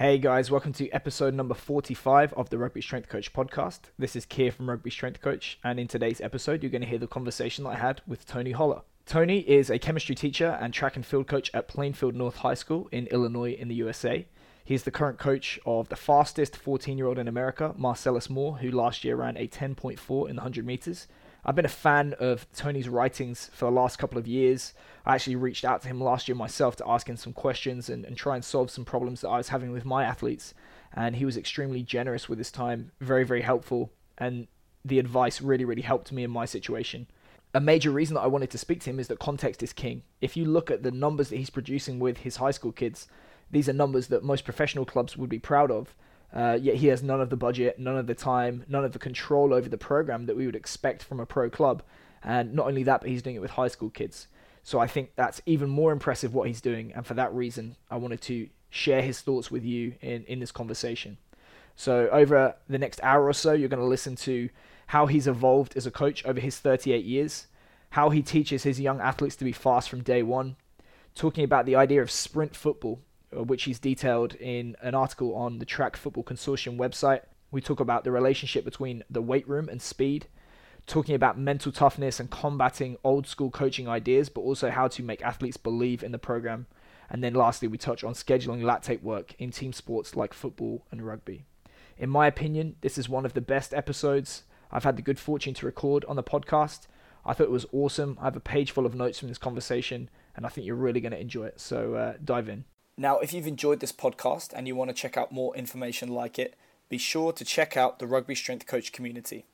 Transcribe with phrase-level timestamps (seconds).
[0.00, 3.80] Hey guys, welcome to episode number 45 of the Rugby Strength Coach podcast.
[3.98, 6.98] This is Keir from Rugby Strength Coach, and in today's episode, you're going to hear
[6.98, 8.80] the conversation that I had with Tony Holler.
[9.04, 12.88] Tony is a chemistry teacher and track and field coach at Plainfield North High School
[12.90, 14.26] in Illinois, in the USA.
[14.64, 18.70] He's the current coach of the fastest 14 year old in America, Marcellus Moore, who
[18.70, 21.08] last year ran a 10.4 in the 100 meters.
[21.44, 24.74] I've been a fan of Tony's writings for the last couple of years.
[25.06, 28.04] I actually reached out to him last year myself to ask him some questions and,
[28.04, 30.52] and try and solve some problems that I was having with my athletes.
[30.92, 33.90] And he was extremely generous with his time, very, very helpful.
[34.18, 34.48] And
[34.84, 37.06] the advice really, really helped me in my situation.
[37.54, 40.02] A major reason that I wanted to speak to him is that context is king.
[40.20, 43.08] If you look at the numbers that he's producing with his high school kids,
[43.50, 45.94] these are numbers that most professional clubs would be proud of.
[46.32, 48.98] Uh, yet he has none of the budget, none of the time, none of the
[48.98, 51.82] control over the program that we would expect from a pro club.
[52.22, 54.28] And not only that, but he's doing it with high school kids.
[54.62, 56.92] So I think that's even more impressive what he's doing.
[56.94, 60.52] And for that reason, I wanted to share his thoughts with you in, in this
[60.52, 61.16] conversation.
[61.74, 64.50] So over the next hour or so, you're going to listen to
[64.88, 67.46] how he's evolved as a coach over his 38 years,
[67.90, 70.56] how he teaches his young athletes to be fast from day one,
[71.14, 73.00] talking about the idea of sprint football
[73.32, 77.22] which he's detailed in an article on the Track Football Consortium website.
[77.50, 80.26] We talk about the relationship between the weight room and speed,
[80.86, 85.22] talking about mental toughness and combating old school coaching ideas, but also how to make
[85.22, 86.66] athletes believe in the program.
[87.08, 91.02] And then lastly, we touch on scheduling lactate work in team sports like football and
[91.02, 91.44] rugby.
[91.98, 95.54] In my opinion, this is one of the best episodes I've had the good fortune
[95.54, 96.86] to record on the podcast.
[97.24, 98.16] I thought it was awesome.
[98.20, 101.00] I have a page full of notes from this conversation, and I think you're really
[101.00, 101.60] going to enjoy it.
[101.60, 102.64] So uh, dive in.
[103.00, 106.38] Now, if you've enjoyed this podcast and you want to check out more information like
[106.38, 106.54] it,
[106.90, 109.46] be sure to check out the Rugby Strength Coach community.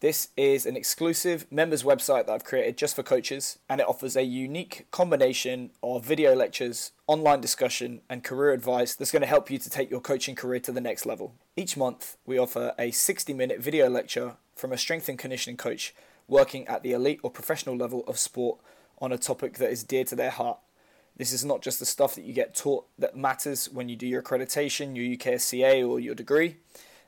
[0.00, 4.16] This is an exclusive members website that I've created just for coaches, and it offers
[4.16, 9.50] a unique combination of video lectures, online discussion, and career advice that's going to help
[9.50, 11.34] you to take your coaching career to the next level.
[11.56, 15.94] Each month, we offer a 60 minute video lecture from a strength and conditioning coach
[16.26, 18.60] working at the elite or professional level of sport
[18.98, 20.58] on a topic that is dear to their heart.
[21.18, 24.06] This is not just the stuff that you get taught that matters when you do
[24.06, 26.56] your accreditation, your UKSCA, or your degree.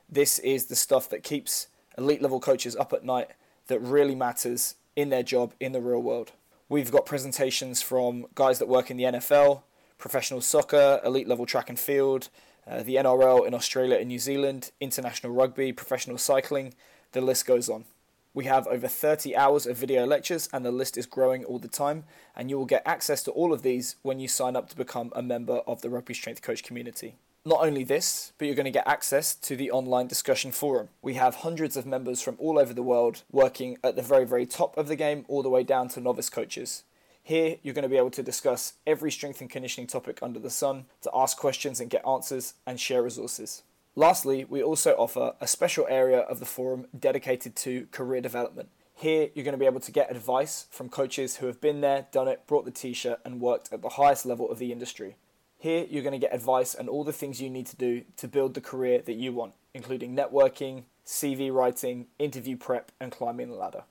[0.09, 1.67] This is the stuff that keeps
[1.97, 3.29] elite level coaches up at night
[3.67, 6.33] that really matters in their job in the real world.
[6.67, 9.61] We've got presentations from guys that work in the NFL,
[9.97, 12.27] professional soccer, elite level track and field,
[12.67, 16.73] uh, the NRL in Australia and New Zealand, international rugby, professional cycling,
[17.13, 17.85] the list goes on.
[18.33, 21.67] We have over 30 hours of video lectures, and the list is growing all the
[21.67, 22.05] time.
[22.33, 25.11] And you will get access to all of these when you sign up to become
[25.13, 27.15] a member of the Rugby Strength Coach community.
[27.43, 30.89] Not only this, but you're going to get access to the online discussion forum.
[31.01, 34.45] We have hundreds of members from all over the world working at the very, very
[34.45, 36.83] top of the game, all the way down to novice coaches.
[37.23, 40.49] Here, you're going to be able to discuss every strength and conditioning topic under the
[40.49, 43.63] sun, to ask questions and get answers, and share resources.
[43.95, 48.69] Lastly, we also offer a special area of the forum dedicated to career development.
[48.95, 52.07] Here, you're going to be able to get advice from coaches who have been there,
[52.11, 55.17] done it, brought the t shirt, and worked at the highest level of the industry.
[55.57, 58.27] Here, you're going to get advice on all the things you need to do to
[58.27, 63.55] build the career that you want, including networking, CV writing, interview prep, and climbing the
[63.55, 63.83] ladder.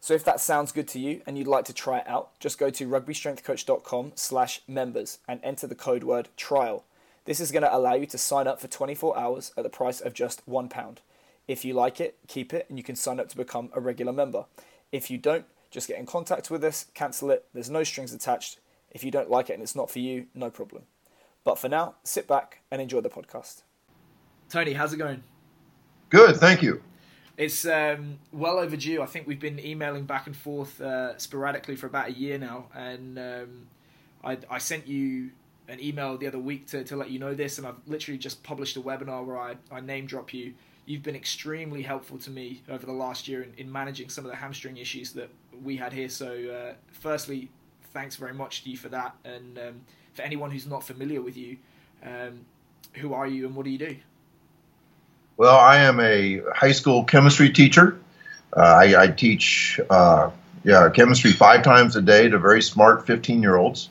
[0.00, 2.58] So if that sounds good to you and you'd like to try it out, just
[2.58, 6.84] go to rugbystrengthcoach.com slash members and enter the code word trial
[7.28, 10.00] this is going to allow you to sign up for 24 hours at the price
[10.00, 10.96] of just £1.
[11.46, 14.14] If you like it, keep it, and you can sign up to become a regular
[14.14, 14.46] member.
[14.92, 18.60] If you don't, just get in contact with us, cancel it, there's no strings attached.
[18.90, 20.84] If you don't like it and it's not for you, no problem.
[21.44, 23.60] But for now, sit back and enjoy the podcast.
[24.48, 25.22] Tony, how's it going?
[26.08, 26.82] Good, thank you.
[27.36, 29.02] It's um, well overdue.
[29.02, 32.68] I think we've been emailing back and forth uh, sporadically for about a year now,
[32.74, 33.66] and um,
[34.24, 35.30] I, I, sent you
[35.68, 38.42] an email the other week to, to let you know this, and I've literally just
[38.42, 40.54] published a webinar where I, I name drop you.
[40.86, 44.30] You've been extremely helpful to me over the last year in, in managing some of
[44.30, 45.28] the hamstring issues that
[45.62, 46.08] we had here.
[46.08, 47.50] So, uh, firstly,
[47.92, 49.14] thanks very much to you for that.
[49.24, 49.80] And um,
[50.14, 51.58] for anyone who's not familiar with you,
[52.02, 52.40] um,
[52.94, 53.96] who are you and what do you do?
[55.36, 57.98] Well, I am a high school chemistry teacher.
[58.56, 60.30] Uh, I, I, teach uh,
[60.64, 63.90] yeah, chemistry five times a day to very smart 15 year olds.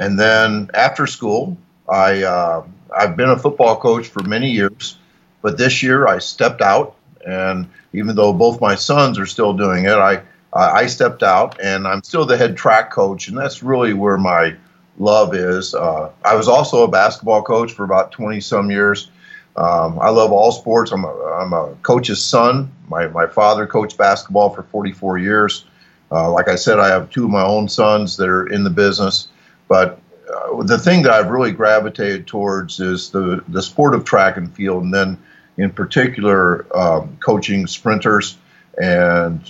[0.00, 2.64] And then after school, I uh,
[2.96, 4.96] I've been a football coach for many years,
[5.42, 9.84] but this year I stepped out, and even though both my sons are still doing
[9.84, 10.22] it, I
[10.54, 14.56] I stepped out, and I'm still the head track coach, and that's really where my
[14.98, 15.74] love is.
[15.74, 19.10] Uh, I was also a basketball coach for about 20 some years.
[19.56, 20.92] Um, I love all sports.
[20.92, 22.70] I'm a, I'm a coach's son.
[22.88, 25.64] My, my father coached basketball for 44 years.
[26.10, 28.70] Uh, like I said, I have two of my own sons that are in the
[28.70, 29.28] business.
[29.70, 34.36] But uh, the thing that I've really gravitated towards is the the sport of track
[34.36, 35.16] and field, and then
[35.56, 38.36] in particular um, coaching sprinters,
[38.82, 39.40] and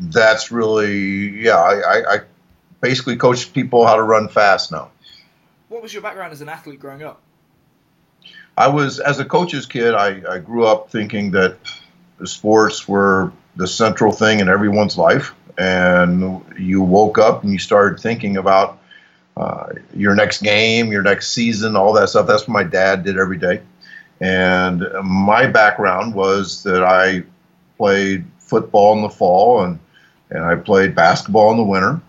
[0.00, 1.58] that's really yeah.
[1.58, 2.20] I, I
[2.80, 4.90] basically coach people how to run fast now.
[5.68, 7.22] What was your background as an athlete growing up?
[8.56, 9.94] I was as a coach's kid.
[9.94, 11.56] I, I grew up thinking that
[12.18, 17.60] the sports were the central thing in everyone's life, and you woke up and you
[17.60, 18.80] started thinking about
[19.38, 22.26] uh, your next game, your next season, all that stuff.
[22.26, 23.62] That's what my dad did every day.
[24.20, 27.22] And my background was that I
[27.76, 29.78] played football in the fall and,
[30.30, 32.00] and I played basketball in the winter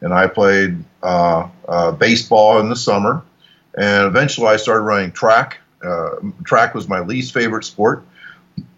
[0.00, 3.22] and I played uh, uh, baseball in the summer.
[3.76, 5.58] And eventually I started running track.
[5.82, 6.10] Uh,
[6.44, 8.04] track was my least favorite sport.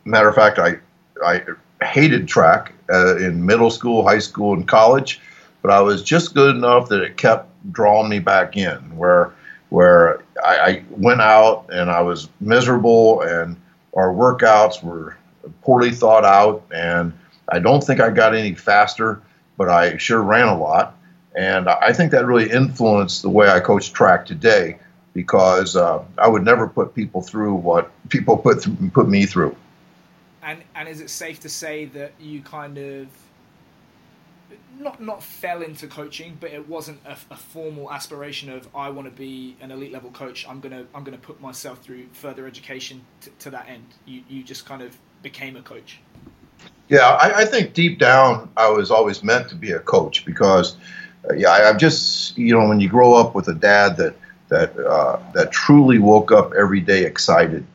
[0.04, 0.78] Matter of fact, I,
[1.24, 1.42] I
[1.82, 5.20] hated track uh, in middle school, high school, and college,
[5.60, 9.32] but I was just good enough that it kept drawing me back in where
[9.68, 13.56] where I, I went out and I was miserable and
[13.94, 15.16] our workouts were
[15.62, 17.12] poorly thought out and
[17.48, 19.20] I don't think I got any faster,
[19.56, 20.96] but I sure ran a lot.
[21.34, 24.78] And I think that really influenced the way I coach track today
[25.14, 29.56] because uh, I would never put people through what people put th- put me through.
[30.42, 33.08] And and is it safe to say that you kind of
[34.78, 39.08] not not fell into coaching, but it wasn't a, a, formal aspiration of I want
[39.08, 40.46] to be an elite level coach.
[40.48, 43.84] I'm gonna I'm gonna put myself through further education to, to that end.
[44.06, 46.00] You you just kind of became a coach.
[46.88, 50.76] Yeah, I, I, think deep down I was always meant to be a coach because,
[51.28, 54.14] uh, yeah, I, I've just you know when you grow up with a dad that
[54.48, 57.66] that uh, that truly woke up every day excited.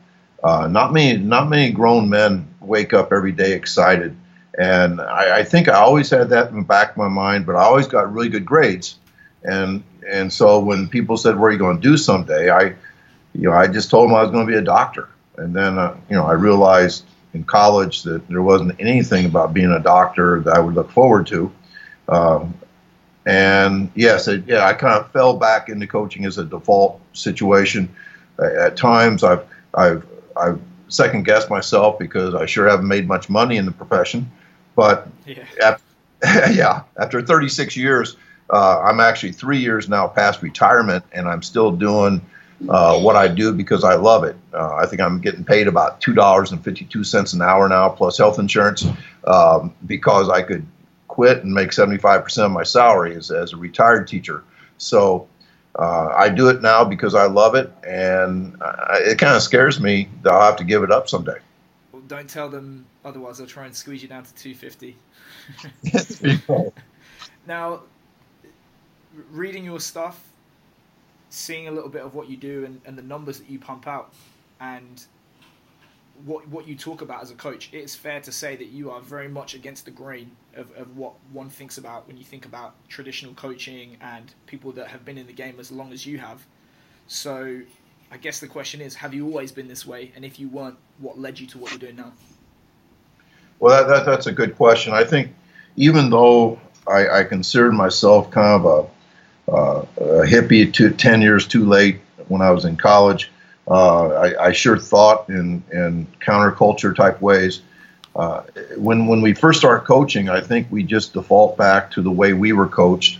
[0.42, 4.16] Uh, not many not many grown men wake up every day excited
[4.58, 7.54] and I, I, think I always had that in the back of my mind, but
[7.54, 8.96] I always got really good grades.
[9.44, 12.74] And and so when people said, "Where are you going to do someday?" I,
[13.34, 15.08] you know, I just told them I was going to be a doctor.
[15.36, 19.70] And then, uh, you know, I realized in college that there wasn't anything about being
[19.70, 21.52] a doctor that I would look forward to.
[22.08, 22.54] Um,
[23.26, 27.94] and yes, it, yeah, I kind of fell back into coaching as a default situation.
[28.40, 29.44] At times, I've
[29.74, 30.04] I've
[30.36, 34.30] I've second guessed myself because I sure haven't made much money in the profession.
[34.78, 35.82] But yeah, after,
[36.52, 38.16] yeah, after 36 years,
[38.48, 42.24] uh, I'm actually three years now past retirement, and I'm still doing
[42.68, 44.36] uh, what I do because I love it.
[44.54, 47.88] Uh, I think I'm getting paid about two dollars and fifty-two cents an hour now,
[47.88, 48.86] plus health insurance,
[49.26, 50.64] um, because I could
[51.08, 54.44] quit and make 75% of my salary as, as a retired teacher.
[54.76, 55.26] So
[55.76, 59.80] uh, I do it now because I love it, and I, it kind of scares
[59.80, 61.38] me that I'll have to give it up someday.
[61.90, 64.96] Well, don't tell them Otherwise, they'll try and squeeze you down to 250.
[67.46, 67.80] now,
[69.30, 70.22] reading your stuff,
[71.30, 73.86] seeing a little bit of what you do and, and the numbers that you pump
[73.86, 74.12] out,
[74.60, 75.06] and
[76.24, 79.00] what what you talk about as a coach, it's fair to say that you are
[79.00, 82.74] very much against the grain of, of what one thinks about when you think about
[82.88, 86.44] traditional coaching and people that have been in the game as long as you have.
[87.06, 87.60] So,
[88.10, 90.12] I guess the question is, have you always been this way?
[90.14, 92.12] And if you weren't, what led you to what you're doing now?
[93.60, 94.92] Well, that, that, that's a good question.
[94.92, 95.32] I think
[95.76, 98.90] even though I, I considered myself kind of
[99.46, 103.30] a, uh, a hippie to 10 years too late when I was in college,
[103.68, 107.60] uh, I, I, sure thought in, in counterculture type ways.
[108.16, 108.42] Uh,
[108.76, 112.32] when, when we first start coaching, I think we just default back to the way
[112.32, 113.18] we were coached.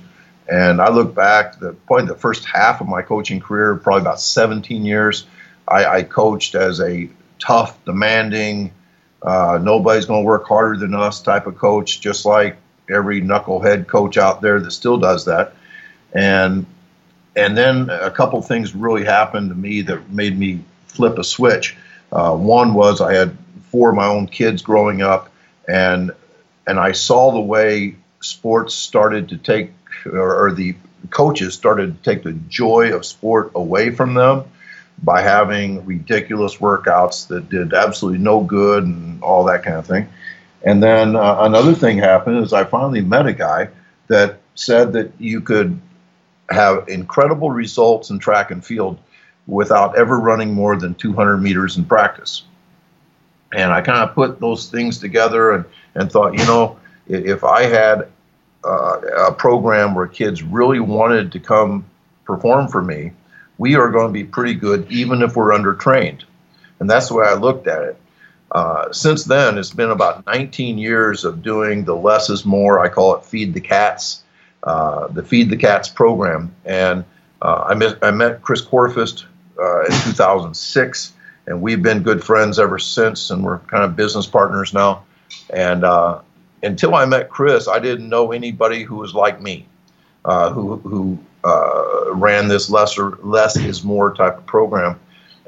[0.50, 4.20] And I look back, the, probably the first half of my coaching career, probably about
[4.20, 5.26] 17 years,
[5.66, 8.72] I, I coached as a tough, demanding,
[9.22, 12.56] uh, nobody's going to work harder than us type of coach, just like
[12.90, 15.54] every knucklehead coach out there that still does that.
[16.12, 16.66] And
[17.36, 21.76] and then a couple things really happened to me that made me flip a switch.
[22.10, 23.36] Uh, one was I had
[23.70, 25.30] four of my own kids growing up,
[25.68, 26.12] and
[26.66, 29.72] and I saw the way sports started to take,
[30.06, 30.74] or, or the
[31.10, 34.44] coaches started to take the joy of sport away from them
[35.02, 40.08] by having ridiculous workouts that did absolutely no good and all that kind of thing.
[40.62, 43.68] And then uh, another thing happened is I finally met a guy
[44.08, 45.80] that said that you could
[46.50, 48.98] have incredible results in track and field
[49.46, 52.42] without ever running more than 200 meters in practice.
[53.52, 55.64] And I kind of put those things together and,
[55.94, 58.08] and thought, you know, if I had
[58.64, 61.86] uh, a program where kids really wanted to come
[62.24, 63.12] perform for me,
[63.58, 66.22] we are going to be pretty good even if we're undertrained.
[66.80, 67.96] And that's the way I looked at it.
[68.50, 72.78] Uh, since then, it's been about 19 years of doing the less is more.
[72.80, 74.22] I call it Feed the Cats,
[74.62, 76.54] uh, the Feed the Cats program.
[76.64, 77.04] And
[77.40, 79.24] Uh, I, met, I met Chris Korfist
[79.58, 81.12] uh, in 2006,
[81.46, 85.04] and we've been good friends ever since, and we're kind of business partners now.
[85.50, 86.20] And uh,
[86.64, 89.66] until I met Chris, I didn't know anybody who was like me,
[90.24, 94.98] uh, who who uh, ran this lesser less is more type of program,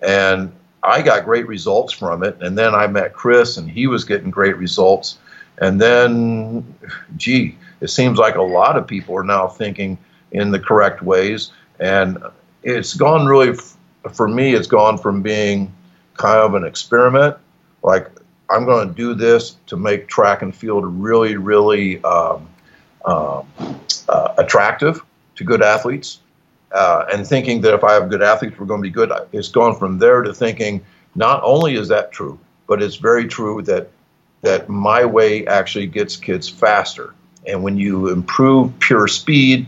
[0.03, 2.41] and I got great results from it.
[2.41, 5.19] And then I met Chris, and he was getting great results.
[5.59, 6.75] And then,
[7.17, 9.99] gee, it seems like a lot of people are now thinking
[10.33, 12.19] in the correct ways, and
[12.63, 13.59] it's gone really.
[14.15, 15.71] For me, it's gone from being
[16.15, 17.37] kind of an experiment,
[17.83, 18.11] like
[18.51, 22.49] I'm going to do this to make track and field really, really um,
[23.05, 23.43] uh,
[24.09, 25.03] uh, attractive
[25.41, 26.21] to good athletes.
[26.71, 29.11] Uh, and thinking that if I have good athletes, we're going to be good.
[29.33, 30.85] It's gone from there to thinking
[31.17, 33.91] not only is that true, but it's very true that
[34.43, 37.13] that my way actually gets kids faster.
[37.47, 39.67] And when you improve pure speed,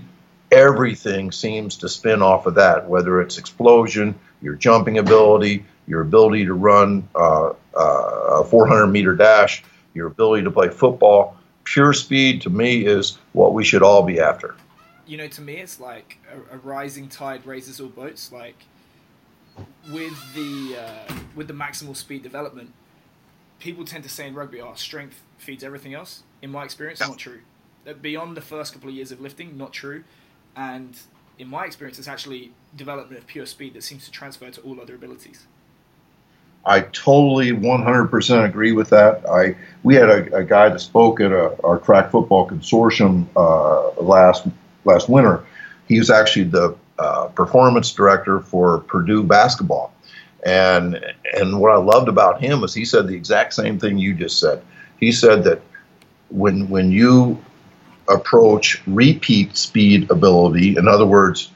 [0.50, 6.46] everything seems to spin off of that, whether it's explosion, your jumping ability, your ability
[6.46, 9.64] to run uh, uh, a 400 meter dash,
[9.94, 11.36] your ability to play football.
[11.64, 14.54] Pure speed to me is what we should all be after.
[15.06, 18.32] You know, to me, it's like a, a rising tide raises all boats.
[18.32, 18.56] Like
[19.90, 22.72] with the uh, with the maximal speed development,
[23.58, 27.18] people tend to say in rugby, "Oh, strength feeds everything else." In my experience, not
[27.18, 27.40] true.
[28.00, 30.04] Beyond the first couple of years of lifting, not true.
[30.54, 30.96] And
[31.38, 34.80] in my experience, it's actually development of pure speed that seems to transfer to all
[34.80, 35.46] other abilities.
[36.64, 39.28] I totally 100% agree with that.
[39.28, 44.00] I we had a, a guy that spoke at a, our track football consortium uh,
[44.00, 44.46] last
[44.84, 45.44] last winter.
[45.88, 49.92] He was actually the uh, performance director for Purdue basketball,
[50.44, 54.14] and and what I loved about him was he said the exact same thing you
[54.14, 54.62] just said.
[54.98, 55.60] He said that
[56.28, 57.42] when when you
[58.08, 61.50] approach repeat speed ability, in other words,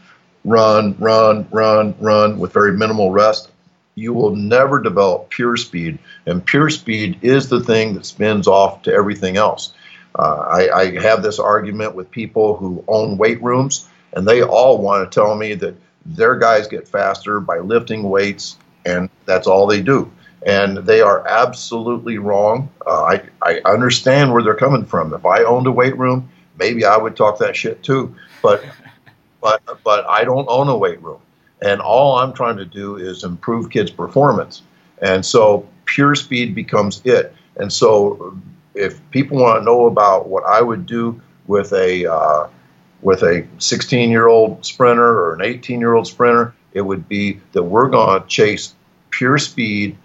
[0.44, 3.50] run, run, run, run with very minimal rest,
[3.96, 5.98] you will never develop pure speed.
[6.26, 9.72] And pure speed is the thing that spins off to everything else.
[10.18, 14.78] Uh, I, I, have this argument with people who own weight rooms, and they all
[14.78, 15.74] want to tell me that
[16.06, 18.56] their guys get faster by lifting weights,
[18.86, 20.10] and that's all they do.
[20.46, 22.70] And they are absolutely wrong.
[22.86, 25.12] Uh, I, I understand where they're coming from.
[25.12, 28.14] If I owned a weight room, maybe I would talk that shit too.
[28.42, 28.64] But
[29.40, 31.20] but but I don't own a weight room.
[31.62, 34.62] And all I'm trying to do is improve kids' performance.
[35.02, 37.34] And so pure speed becomes it.
[37.56, 38.38] And so
[38.76, 42.48] if people want to know about what I would do with a uh,
[43.02, 47.40] with a 16 year old sprinter or an 18 year old sprinter, it would be
[47.52, 48.74] that we're going to chase
[49.10, 49.96] pure speed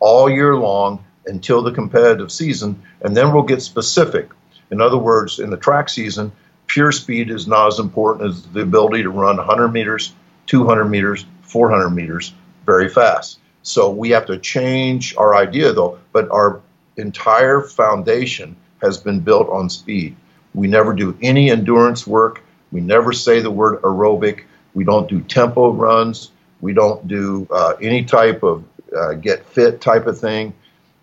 [0.00, 4.30] all year long until the competitive season, and then we'll get specific.
[4.70, 6.32] In other words, in the track season,
[6.66, 10.12] pure speed is not as important as the ability to run 100 meters,
[10.46, 12.32] 200 meters, 400 meters
[12.64, 13.38] very fast.
[13.62, 16.60] So we have to change our idea though, but our
[17.00, 20.16] entire foundation has been built on speed.
[20.54, 22.42] We never do any endurance work.
[22.72, 24.44] We never say the word aerobic.
[24.74, 26.30] We don't do tempo runs.
[26.60, 28.64] We don't do uh, any type of
[28.96, 30.54] uh, get fit type of thing.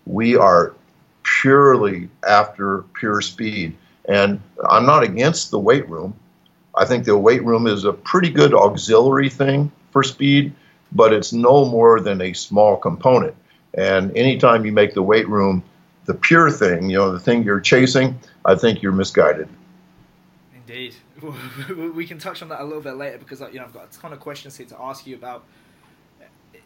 [0.06, 0.74] We are
[1.22, 3.76] purely after pure speed.
[4.06, 6.14] And I'm not against the weight room.
[6.74, 10.54] I think the weight room is a pretty good auxiliary thing for speed,
[10.92, 13.34] but it's no more than a small component.
[13.74, 15.62] And anytime you make the weight room
[16.08, 19.46] the pure thing, you know, the thing you're chasing, I think you're misguided.
[20.54, 20.94] Indeed.
[21.94, 23.98] we can touch on that a little bit later because you know I've got a
[23.98, 25.44] ton of questions here to ask you about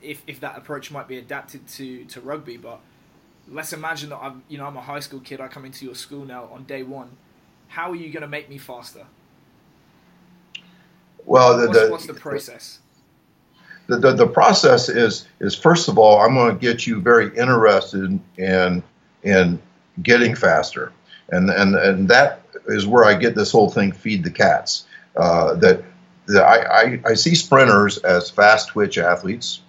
[0.00, 2.56] if, if that approach might be adapted to, to rugby.
[2.56, 2.78] But
[3.48, 5.40] let's imagine that I'm you know I'm a high school kid.
[5.40, 7.10] I come into your school now on day one.
[7.66, 9.06] How are you going to make me faster?
[11.24, 12.78] Well, the, what's, the, what's the process?
[13.88, 17.36] The, the, the process is is first of all, I'm going to get you very
[17.36, 18.84] interested in
[19.22, 19.60] in
[20.02, 20.92] getting faster,
[21.30, 23.92] and and and that is where I get this whole thing.
[23.92, 24.86] Feed the cats.
[25.16, 25.84] Uh, that
[26.26, 29.60] that I, I, I see sprinters as fast twitch athletes,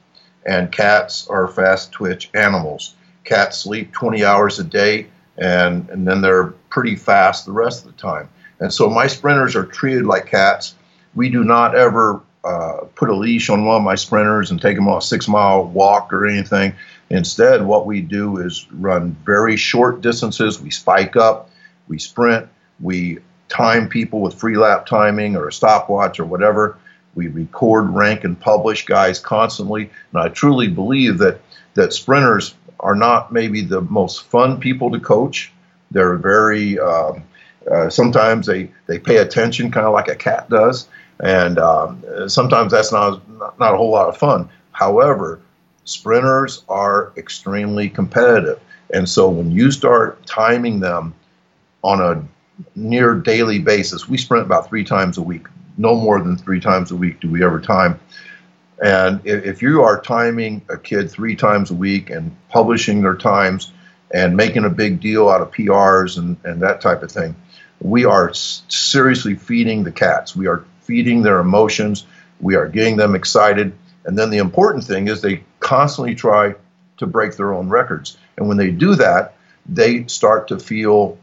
[0.45, 2.95] and cats are fast twitch animals.
[3.23, 5.07] Cats sleep 20 hours a day,
[5.37, 8.29] and and then they're pretty fast the rest of the time.
[8.59, 10.75] And so my sprinters are treated like cats
[11.15, 14.75] we do not ever uh, put a leash on one of my sprinters and take
[14.75, 16.73] them on a six mile walk or anything.
[17.09, 20.59] Instead, what we do is run very short distances.
[20.59, 21.49] We spike up,
[21.87, 22.47] we sprint,
[22.79, 23.19] we
[23.49, 26.77] time people with Freelap timing or a stopwatch or whatever.
[27.15, 29.91] We record, rank, and publish guys constantly.
[30.11, 31.39] And I truly believe that
[31.75, 35.51] that sprinters are not maybe the most fun people to coach.
[35.91, 37.13] They're very uh,
[37.71, 40.87] uh, sometimes they they pay attention, kind of like a cat does,
[41.19, 43.21] and um, sometimes that's not
[43.59, 44.49] not a whole lot of fun.
[44.71, 45.39] However,
[45.85, 48.59] sprinters are extremely competitive,
[48.93, 51.13] and so when you start timing them
[51.83, 52.23] on a
[52.75, 55.47] near daily basis, we sprint about three times a week.
[55.77, 57.99] No more than three times a week do we ever time.
[58.83, 63.71] And if you are timing a kid three times a week and publishing their times
[64.13, 67.35] and making a big deal out of PRs and, and that type of thing,
[67.79, 70.35] we are seriously feeding the cats.
[70.35, 72.05] We are feeding their emotions.
[72.39, 73.73] We are getting them excited.
[74.05, 76.55] And then the important thing is they constantly try
[76.97, 78.17] to break their own records.
[78.37, 81.17] And when they do that, they start to feel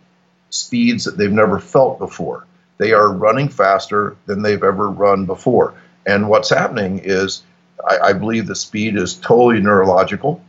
[0.50, 2.46] speeds that they've never felt before.
[2.78, 5.74] They are running faster than they've ever run before.
[6.06, 7.42] And what's happening is,
[7.86, 10.42] I, I believe the speed is totally neurological.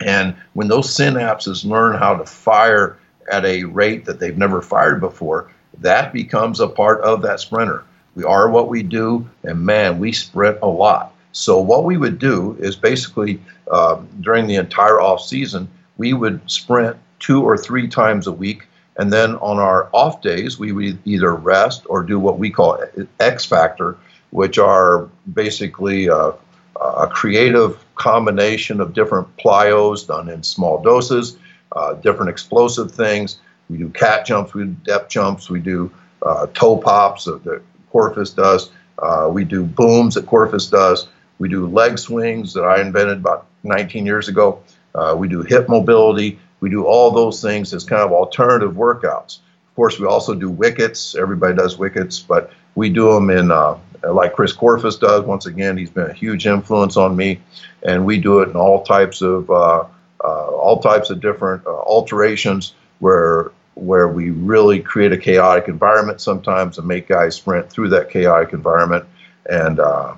[0.00, 2.96] And when those synapses learn how to fire
[3.30, 5.50] at a rate that they've never fired before,
[5.80, 7.84] that becomes a part of that sprinter.
[8.14, 11.12] We are what we do, and man, we sprint a lot.
[11.32, 16.40] So what we would do is basically uh, during the entire off season, we would
[16.50, 18.66] sprint two or three times a week,
[18.96, 22.82] and then on our off days, we would either rest or do what we call
[23.20, 23.96] X Factor,
[24.30, 26.32] which are basically uh,
[26.80, 31.36] a creative combination of different plyos done in small doses,
[31.72, 33.38] uh, different explosive things.
[33.68, 35.90] We do cat jumps, we do depth jumps, we do
[36.22, 38.70] uh, toe pops that Korfist does.
[38.98, 41.08] Uh, we do booms that Korfist does.
[41.38, 44.62] We do leg swings that I invented about 19 years ago.
[44.94, 46.38] Uh, we do hip mobility.
[46.60, 49.38] We do all those things as kind of alternative workouts.
[49.68, 51.14] Of course, we also do wickets.
[51.14, 55.24] Everybody does wickets, but we do them in uh, like Chris Korfist does.
[55.24, 57.40] Once again, he's been a huge influence on me,
[57.82, 59.84] and we do it in all types of uh,
[60.22, 66.20] uh, all types of different uh, alterations where where we really create a chaotic environment
[66.20, 69.04] sometimes and make guys sprint through that chaotic environment.
[69.48, 70.14] And uh,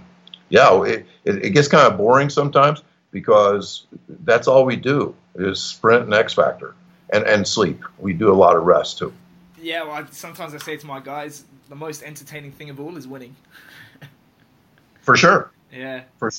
[0.51, 3.87] yeah, it, it, gets kind of boring sometimes because
[4.25, 6.75] that's all we do is sprint and X factor
[7.13, 7.83] and, and sleep.
[7.99, 9.13] We do a lot of rest too.
[9.61, 12.97] Yeah, well, I, sometimes I say to my guys, the most entertaining thing of all
[12.97, 13.35] is winning.
[15.03, 15.51] For sure.
[15.73, 16.03] Yeah.
[16.19, 16.31] For.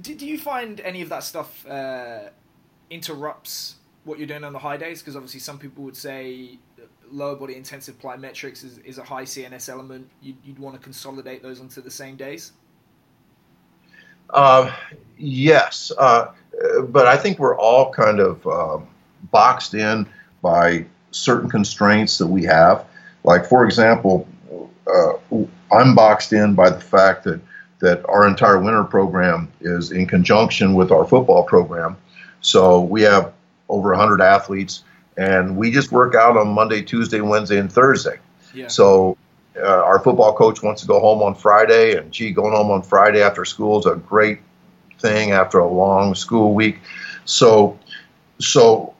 [0.00, 2.28] Do, do you find any of that stuff uh,
[2.90, 5.00] interrupts what you're doing on the high days?
[5.00, 6.58] Because obviously, some people would say
[7.10, 10.08] lower body intensive plyometrics is, is a high CNS element.
[10.22, 12.52] You'd, you'd want to consolidate those onto the same days.
[14.30, 14.72] Uh,
[15.18, 16.32] yes, uh,
[16.88, 18.78] but I think we're all kind of uh,
[19.30, 20.06] boxed in
[20.42, 22.84] by certain constraints that we have.
[23.22, 24.28] Like, for example,
[24.86, 25.12] uh,
[25.72, 27.40] I'm boxed in by the fact that
[27.80, 31.96] that our entire winter program is in conjunction with our football program.
[32.40, 33.34] So we have
[33.68, 34.84] over 100 athletes,
[35.18, 38.18] and we just work out on Monday, Tuesday, Wednesday, and Thursday.
[38.54, 38.68] Yeah.
[38.68, 39.18] So
[39.56, 42.82] uh, our football coach wants to go home on Friday, and gee, going home on
[42.82, 44.40] Friday after school is a great
[45.00, 46.78] thing after a long school week.
[47.24, 47.78] So,
[48.38, 48.94] so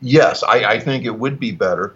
[0.00, 1.94] yes, I, I think it would be better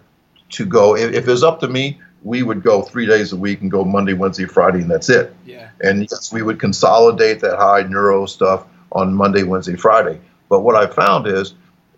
[0.51, 0.95] to go.
[0.95, 3.71] If, if it was up to me, we would go three days a week and
[3.71, 5.33] go Monday, Wednesday, Friday, and that's it.
[5.45, 5.69] Yeah.
[5.81, 10.19] And yes, we would consolidate that high neuro stuff on Monday, Wednesday, Friday.
[10.49, 11.53] But what I found is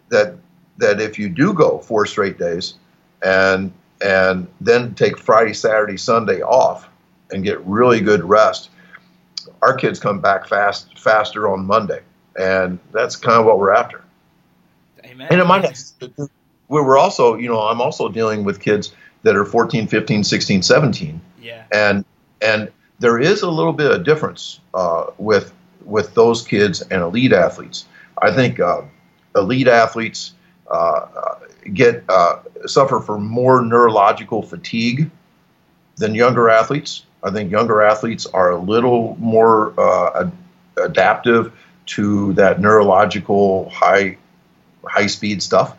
[0.09, 0.35] that
[0.77, 2.75] that if you do go four straight days
[3.21, 6.87] and and then take Friday, Saturday, Sunday off
[7.31, 8.69] and get really good rest,
[9.61, 12.01] our kids come back fast faster on Monday,
[12.37, 14.03] and that's kind of what we're after.
[15.05, 15.27] Amen.
[15.29, 15.65] And it might
[16.69, 21.21] we're also, you know, I'm also dealing with kids that are 14, 15, 16, 17.
[21.41, 21.63] Yeah.
[21.71, 22.05] And
[22.41, 27.33] and there is a little bit of difference uh, with with those kids and elite
[27.33, 27.85] athletes.
[28.21, 28.83] I think uh,
[29.35, 30.33] elite athletes
[30.69, 31.35] uh,
[31.73, 35.09] get uh, suffer from more neurological fatigue
[35.97, 37.05] than younger athletes.
[37.23, 40.31] I think younger athletes are a little more uh, ad-
[40.77, 41.53] adaptive
[41.87, 44.17] to that neurological high
[44.85, 45.77] high speed stuff.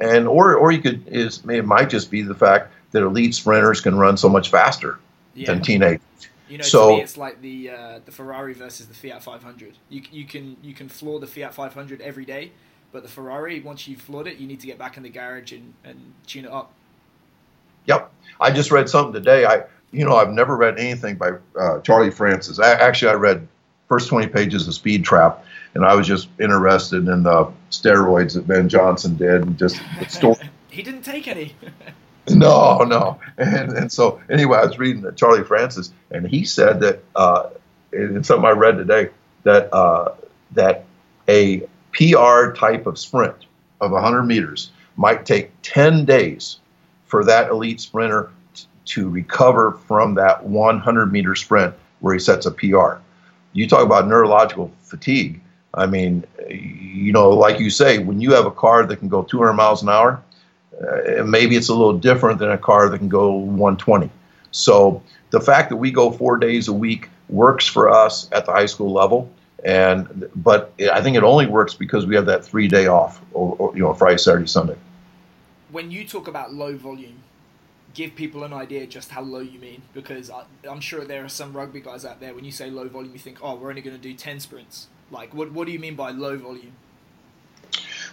[0.00, 3.80] And or or you could is it might just be the fact that elite sprinters
[3.80, 4.98] can run so much faster
[5.34, 5.46] yeah.
[5.46, 6.00] than teenagers.
[6.48, 9.78] You know, so, to me, it's like the uh, the Ferrari versus the Fiat 500.
[9.88, 12.50] You you can you can floor the Fiat 500 every day,
[12.92, 15.52] but the Ferrari, once you've floored it, you need to get back in the garage
[15.52, 16.72] and, and tune it up.
[17.86, 19.46] Yep, I just read something today.
[19.46, 22.58] I you know I've never read anything by uh, Charlie Francis.
[22.58, 23.46] I, actually, I read
[23.88, 28.46] first 20 pages of Speed Trap, and I was just interested in the steroids that
[28.46, 30.50] Ben Johnson did, and just the story.
[30.70, 31.54] he didn't take any.
[32.28, 33.18] no, no.
[33.38, 37.50] And, and so, anyway, I was reading Charlie Francis, and he said that, uh,
[37.92, 39.10] in something I read today,
[39.42, 40.14] that uh,
[40.52, 40.84] that
[41.28, 43.34] a PR type of sprint
[43.80, 46.58] of 100 meters might take 10 days
[47.06, 52.46] for that elite sprinter t- to recover from that 100 meter sprint where he sets
[52.46, 53.00] a PR.
[53.52, 55.40] You talk about neurological fatigue.
[55.74, 59.22] I mean, you know, like you say, when you have a car that can go
[59.22, 60.22] 200 miles an hour,
[60.80, 64.10] uh, maybe it's a little different than a car that can go 120.
[64.50, 68.52] So the fact that we go four days a week works for us at the
[68.52, 69.30] high school level.
[69.64, 73.56] And but I think it only works because we have that three day off, or,
[73.58, 74.76] or you know, Friday, Saturday, Sunday.
[75.70, 77.22] When you talk about low volume,
[77.94, 81.28] give people an idea just how low you mean because I, am sure there are
[81.28, 83.82] some rugby guys out there when you say low volume you think oh we're only
[83.82, 84.88] going to do 10 sprints.
[85.10, 86.72] Like what, what do you mean by low volume?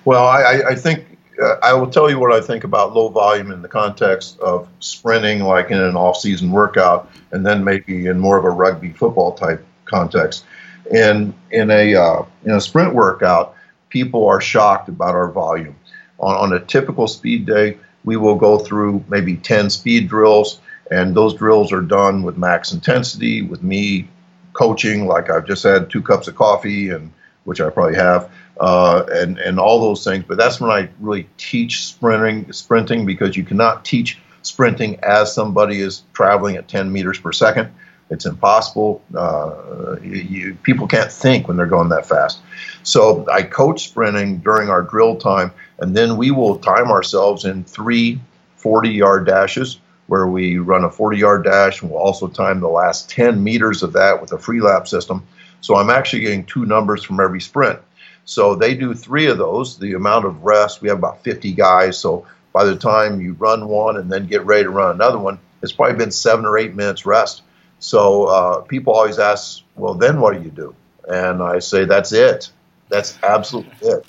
[0.06, 3.52] Well i, I think uh, i will tell you what i think about low volume
[3.52, 8.38] in the context of sprinting like in an off-season workout and then maybe in more
[8.38, 10.46] of a rugby football type context
[10.91, 13.56] in in a uh, in a sprint workout
[13.89, 15.76] people are shocked about our volume
[16.19, 21.13] on, on a typical speed day we will go through maybe 10 speed drills, and
[21.13, 24.08] those drills are done with max intensity, with me
[24.54, 27.12] coaching, like I've just had two cups of coffee, and
[27.43, 30.23] which I probably have, uh, and and all those things.
[30.26, 35.82] But that's when I really teach sprinting, sprinting, because you cannot teach sprinting as somebody
[35.82, 37.69] is traveling at 10 meters per second.
[38.10, 39.02] It's impossible.
[39.13, 42.39] Uh, you, people can't think when they're going that fast.
[42.84, 47.63] So I coach sprinting during our drill time, and then we will time ourselves in
[47.65, 48.22] three
[48.56, 52.67] 40 yard dashes where we run a 40 yard dash, and we'll also time the
[52.67, 55.26] last 10 meters of that with a Freelap system.
[55.62, 57.80] So I'm actually getting two numbers from every sprint.
[58.26, 59.78] So they do three of those.
[59.78, 61.98] The amount of rest, we have about 50 guys.
[61.98, 65.39] So by the time you run one and then get ready to run another one,
[65.62, 67.41] it's probably been seven or eight minutes rest.
[67.80, 70.76] So uh, people always ask, well, then what do you do?
[71.08, 72.52] And I say, that's it.
[72.90, 74.06] That's absolutely it.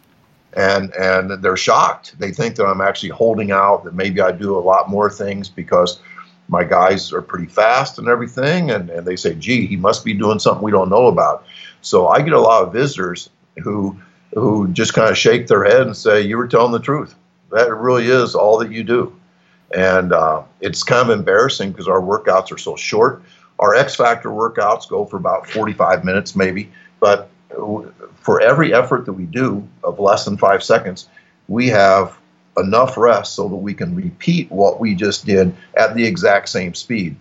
[0.55, 2.19] And and they're shocked.
[2.19, 3.85] They think that I'm actually holding out.
[3.85, 6.01] That maybe I do a lot more things because
[6.49, 8.71] my guys are pretty fast and everything.
[8.71, 11.45] And, and they say, gee, he must be doing something we don't know about.
[11.83, 13.29] So I get a lot of visitors
[13.63, 13.99] who
[14.35, 17.15] who just kind of shake their head and say, you were telling the truth.
[17.51, 19.15] That really is all that you do.
[19.75, 23.23] And uh, it's kind of embarrassing because our workouts are so short.
[23.59, 27.29] Our X Factor workouts go for about 45 minutes, maybe, but
[28.21, 31.09] for every effort that we do of less than five seconds,
[31.49, 32.17] we have
[32.59, 36.75] enough rest so that we can repeat what we just did at the exact same
[36.75, 37.17] speed.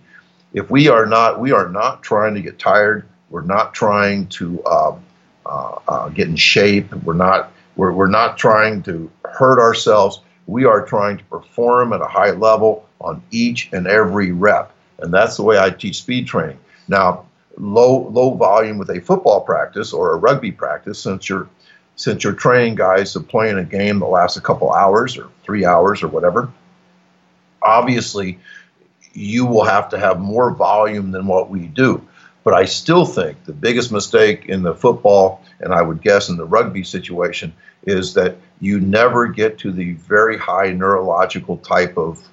[0.52, 3.06] If we are not, we are not trying to get tired.
[3.30, 5.04] We're not trying to um,
[5.46, 6.92] uh, uh, get in shape.
[7.04, 10.20] We're not, we're, we're not trying to hurt ourselves.
[10.46, 14.72] We are trying to perform at a high level on each and every rep.
[14.98, 16.58] And that's the way I teach speed training.
[16.88, 21.48] Now, low low volume with a football practice or a rugby practice, since you're
[21.96, 25.28] since you're training guys to play in a game that lasts a couple hours or
[25.42, 26.48] three hours or whatever,
[27.60, 28.38] obviously
[29.12, 32.06] you will have to have more volume than what we do.
[32.44, 36.36] But I still think the biggest mistake in the football, and I would guess in
[36.36, 37.52] the rugby situation,
[37.84, 42.26] is that you never get to the very high neurological type of,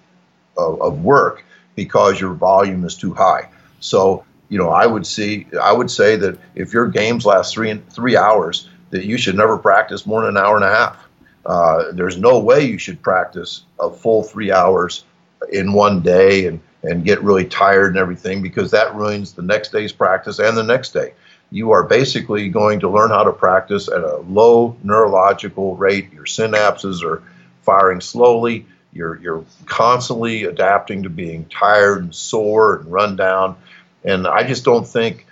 [0.58, 1.44] of, of work
[1.76, 3.50] because your volume is too high.
[3.80, 7.74] So, you know, I would see, I would say that if your games last three
[7.90, 10.98] three hours, that you should never practice more than an hour and a half.
[11.46, 15.04] Uh, there's no way you should practice a full three hours
[15.52, 19.72] in one day and and get really tired and everything because that ruins the next
[19.72, 21.14] day's practice and the next day.
[21.52, 26.14] You are basically going to learn how to practice at a low neurological rate.
[26.14, 27.24] Your synapses are
[27.62, 33.58] firing slowly you're you're constantly adapting to being tired and sore and run down,
[34.04, 35.28] and I just don't think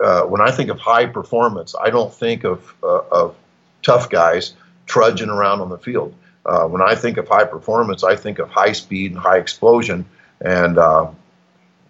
[0.00, 3.36] uh, when I think of high performance, I don't think of uh, of
[3.82, 4.54] tough guys
[4.86, 6.14] trudging around on the field.
[6.44, 10.06] Uh, when I think of high performance, I think of high speed and high explosion,
[10.40, 11.10] and uh,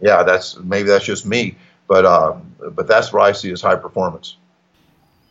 [0.01, 1.55] yeah, that's maybe that's just me,
[1.87, 2.37] but uh,
[2.73, 4.37] but that's what I see as high performance.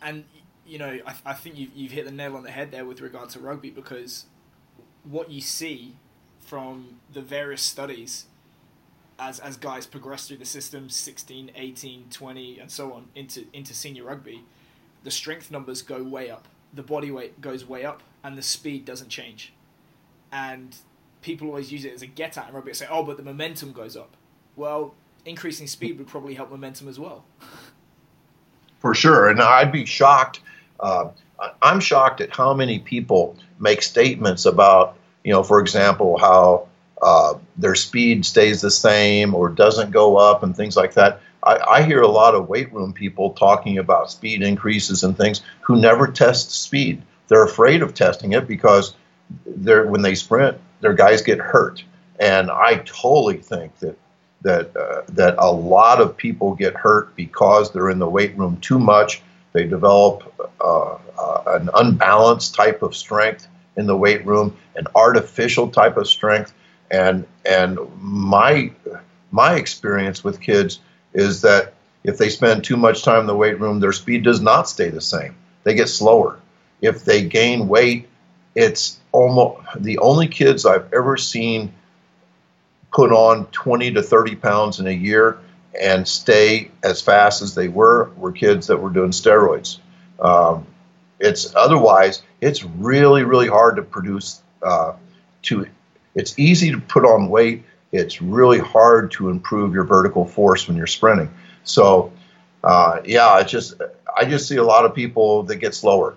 [0.01, 0.23] And
[0.65, 3.01] you know, I, I think you've, you've hit the nail on the head there with
[3.01, 4.25] regard to rugby because
[5.03, 5.95] what you see
[6.39, 8.25] from the various studies
[9.19, 13.73] as as guys progress through the system 16 18 20 and so on into into
[13.73, 14.43] senior rugby
[15.03, 16.47] the strength numbers go way up.
[16.73, 19.53] The body weight goes way up and the speed doesn't change.
[20.31, 20.75] And
[21.21, 23.23] people always use it as a get at in rugby and say oh but the
[23.23, 24.15] momentum goes up.
[24.55, 24.93] Well
[25.25, 27.23] increasing speed would probably help momentum as well.
[28.79, 29.29] For sure.
[29.29, 30.41] And i'd be shocked
[30.79, 31.09] uh,
[31.62, 36.67] I'm shocked at how many people make statements about, you know, for example, how
[37.01, 41.19] uh, their speed stays the same or doesn't go up and things like that.
[41.43, 45.41] I, I, hear a lot of weight room people talking about speed increases and things
[45.62, 47.01] who never test speed.
[47.27, 48.93] They're afraid of testing it because
[49.45, 51.84] they're when they sprint, their guys get hurt.
[52.19, 53.97] And I totally think that
[54.41, 58.58] that uh, that a lot of people get hurt because they're in the weight room
[58.62, 59.21] too much.
[59.53, 65.69] They develop uh, uh, an unbalanced type of strength in the weight room, an artificial
[65.69, 66.53] type of strength,
[66.89, 68.71] and and my
[69.31, 70.79] my experience with kids
[71.13, 74.41] is that if they spend too much time in the weight room, their speed does
[74.41, 75.35] not stay the same.
[75.63, 76.39] They get slower.
[76.81, 78.09] If they gain weight,
[78.55, 81.73] it's almost the only kids I've ever seen
[82.91, 85.39] put on 20 to 30 pounds in a year
[85.79, 89.79] and stay as fast as they were were kids that were doing steroids.
[90.19, 90.67] Um,
[91.19, 94.41] it's otherwise it's really really hard to produce.
[94.62, 94.93] Uh,
[95.43, 95.65] to
[96.15, 97.63] it's easy to put on weight.
[97.91, 101.29] It's really hard to improve your vertical force when you're sprinting.
[101.63, 102.12] So,
[102.63, 103.81] uh, yeah, it's just
[104.17, 106.15] I just see a lot of people that get slower.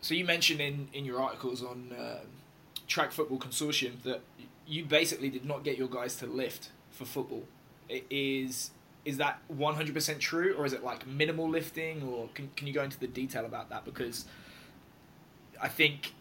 [0.00, 2.20] So you mentioned in in your articles on uh,
[2.86, 4.20] Track Football Consortium that
[4.66, 7.44] you basically did not get your guys to lift for football.
[7.88, 8.70] Is
[9.04, 12.82] is that 100% true or is it like minimal lifting or can, can you go
[12.82, 13.84] into the detail about that?
[13.84, 14.26] Because
[15.62, 16.12] i think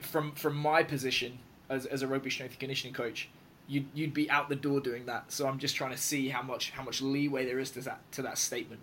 [0.00, 3.28] from from my position as, as a rugby strength and conditioning coach
[3.66, 5.30] you'd, you'd be out the door doing that.
[5.30, 8.00] So i'm just trying to see how much how much leeway there is to that
[8.12, 8.80] to that statement.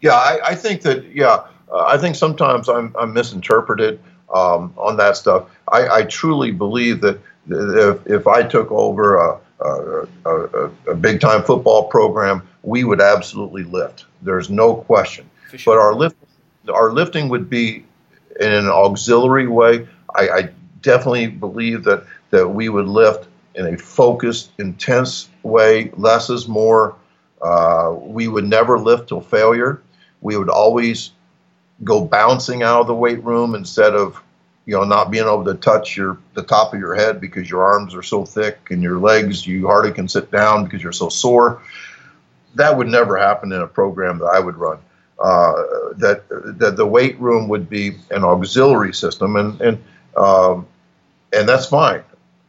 [0.00, 4.00] Yeah i, I think that yeah uh, i think sometimes i'm, I'm misinterpreted
[4.32, 5.50] um, on that stuff.
[5.72, 11.20] I, I truly believe that if, if i took over a a, a, a big
[11.20, 14.06] time football program, we would absolutely lift.
[14.22, 15.28] There's no question.
[15.54, 15.74] Sure.
[15.74, 16.16] But our lift,
[16.72, 17.84] our lifting would be
[18.38, 19.88] in an auxiliary way.
[20.14, 20.48] I, I
[20.82, 25.90] definitely believe that that we would lift in a focused, intense way.
[25.96, 26.96] Less is more.
[27.42, 29.82] Uh, we would never lift till failure.
[30.20, 31.12] We would always
[31.82, 34.22] go bouncing out of the weight room instead of
[34.70, 37.64] you know, not being able to touch your the top of your head because your
[37.64, 41.08] arms are so thick and your legs you hardly can sit down because you're so
[41.08, 41.60] sore.
[42.54, 44.78] That would never happen in a program that I would run.
[45.18, 45.54] Uh,
[45.96, 46.22] that
[46.60, 49.82] that the weight room would be an auxiliary system, and and
[50.16, 50.68] um,
[51.32, 52.04] and that's fine.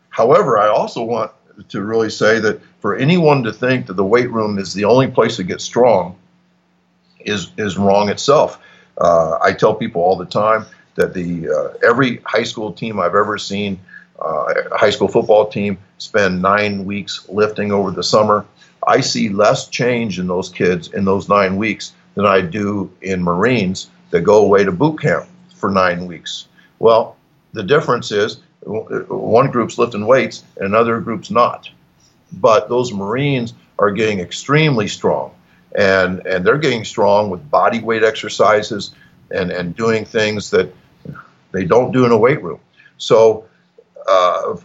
[0.10, 1.32] However, I also want
[1.70, 5.08] to really say that for anyone to think that the weight room is the only
[5.08, 6.16] place to get strong
[7.22, 8.60] is is wrong itself.
[8.96, 13.16] Uh, I tell people all the time that the uh, every high school team I've
[13.16, 13.80] ever seen,
[14.20, 18.46] uh, high school football team, spend nine weeks lifting over the summer.
[18.86, 23.24] I see less change in those kids in those nine weeks than I do in
[23.24, 26.48] Marines that go away to boot camp for nine weeks.
[26.80, 27.16] Well,
[27.54, 31.70] the difference is one group's lifting weights and another group's not.
[32.34, 35.34] But those Marines are getting extremely strong.
[35.74, 38.94] And, and they're getting strong with body weight exercises
[39.32, 40.74] and, and doing things that
[41.52, 42.60] they don't do in a weight room.
[42.98, 43.46] So
[44.08, 44.58] uh,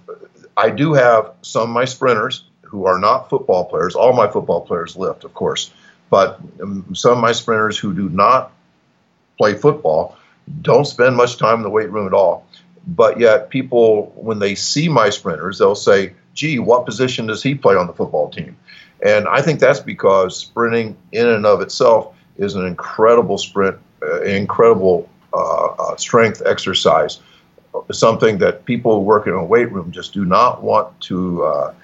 [0.57, 3.94] I do have some of my sprinters who are not football players.
[3.94, 5.72] All my football players lift, of course,
[6.11, 8.53] but um, some of my sprinters who do not
[9.38, 10.16] play football
[10.62, 12.46] don't spend much time in the weight room at all.
[12.87, 17.55] But yet, people, when they see my sprinters, they'll say, gee, what position does he
[17.55, 18.57] play on the football team?
[19.05, 24.22] And I think that's because sprinting in and of itself is an incredible sprint, uh,
[24.22, 25.09] incredible
[25.96, 27.20] strength exercise,
[27.90, 31.75] something that people who work in a weight room just do not want to uh,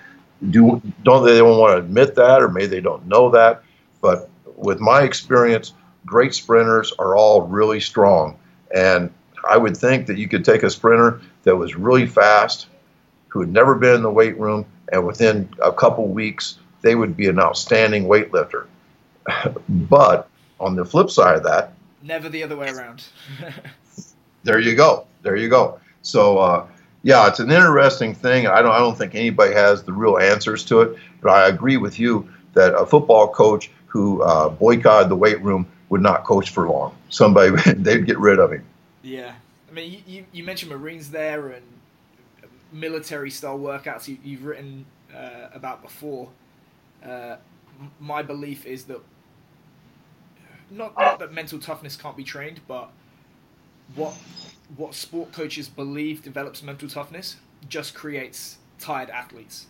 [0.51, 0.81] do.
[1.03, 3.62] Don't they don't want to admit that, or maybe they don't know that.
[4.01, 5.73] But with my experience,
[6.07, 8.38] great sprinters are all really strong,
[8.75, 9.12] and
[9.49, 12.67] I would think that you could take a sprinter that was really fast,
[13.29, 17.17] who had never been in the weight room, and within a couple weeks they would
[17.17, 18.67] be an outstanding weightlifter.
[19.69, 23.05] but on the flip side of that, Never the other way around.
[24.43, 25.07] there you go.
[25.23, 25.79] There you go.
[26.03, 26.67] So uh,
[27.03, 28.47] yeah, it's an interesting thing.
[28.47, 31.77] I don't I don't think anybody has the real answers to it, but I agree
[31.77, 36.51] with you that a football coach who uh, boycotted the weight room would not coach
[36.51, 36.97] for long.
[37.09, 38.65] Somebody they'd get rid of him.
[39.03, 39.35] Yeah,
[39.71, 41.65] I mean you, you mentioned Marines there and
[42.73, 46.29] military style workouts you, have written uh, about before.
[47.05, 47.37] Uh,
[48.01, 49.01] my belief is that
[50.73, 52.91] not not that mental toughness can't be trained, but
[53.95, 54.15] what
[54.77, 57.37] what sport coaches believe develops mental toughness
[57.69, 59.67] just creates tired athletes.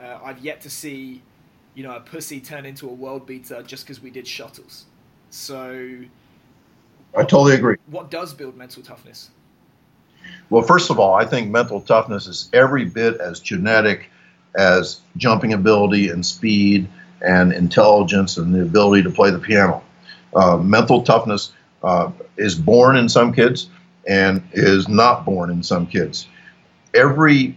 [0.00, 1.22] Uh, I've yet to see,
[1.74, 4.86] you know, a pussy turn into a world beater just because we did shuttles.
[5.30, 6.00] So,
[7.14, 7.76] I totally agree.
[7.86, 9.30] What does build mental toughness?
[10.50, 14.10] Well, first of all, I think mental toughness is every bit as genetic
[14.56, 16.88] as jumping ability and speed
[17.20, 19.82] and intelligence and the ability to play the piano.
[20.34, 23.68] Uh, mental toughness uh, is born in some kids
[24.06, 26.26] and is not born in some kids.
[26.94, 27.56] Every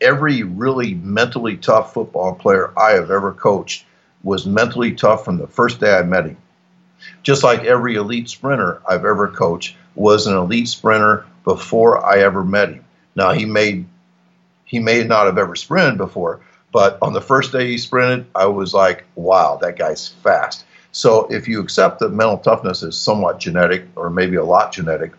[0.00, 3.86] every really mentally tough football player I have ever coached
[4.22, 6.36] was mentally tough from the first day I met him.
[7.22, 12.44] Just like every elite sprinter I've ever coached was an elite sprinter before I ever
[12.44, 12.84] met him.
[13.14, 13.84] Now he may
[14.64, 16.40] he may not have ever sprinted before,
[16.72, 20.65] but on the first day he sprinted, I was like, wow, that guy's fast.
[20.96, 25.12] So if you accept that mental toughness is somewhat genetic or maybe a lot genetic,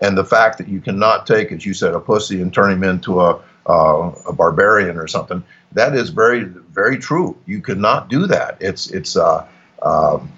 [0.00, 2.82] and the fact that you cannot take, as you said, a pussy and turn him
[2.82, 7.36] into a uh, a barbarian or something, that is very very true.
[7.44, 8.56] You cannot do that.
[8.60, 9.46] It's it's uh,
[9.82, 10.32] um,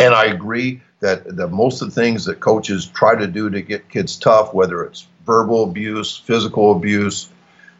[0.00, 3.62] and I agree that that most of the things that coaches try to do to
[3.62, 7.28] get kids tough, whether it's verbal abuse, physical abuse,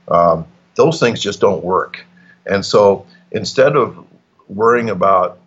[0.06, 0.46] um,
[0.76, 2.04] those things just don't work.
[2.46, 4.06] And so instead of
[4.48, 5.40] worrying about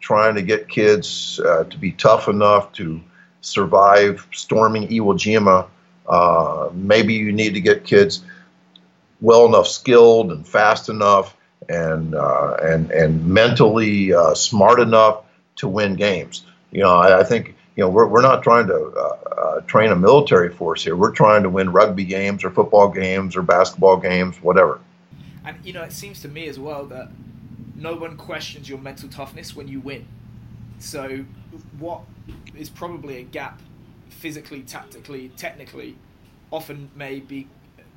[0.00, 3.00] trying to get kids uh, to be tough enough to
[3.40, 5.66] survive storming Iwo Jima,
[6.08, 8.22] uh, maybe you need to get kids
[9.20, 11.36] well enough skilled and fast enough
[11.68, 15.24] and uh, and and mentally uh, smart enough
[15.56, 16.44] to win games.
[16.72, 19.90] You know, I, I think you know we're, we're not trying to uh, uh, train
[19.90, 20.96] a military force here.
[20.96, 24.80] We're trying to win rugby games or football games or basketball games, whatever.
[25.44, 27.08] And you know, it seems to me as well that
[27.80, 30.06] no one questions your mental toughness when you win.
[30.78, 31.24] So,
[31.78, 32.02] what
[32.54, 33.60] is probably a gap
[34.08, 35.96] physically, tactically, technically,
[36.50, 37.48] often may be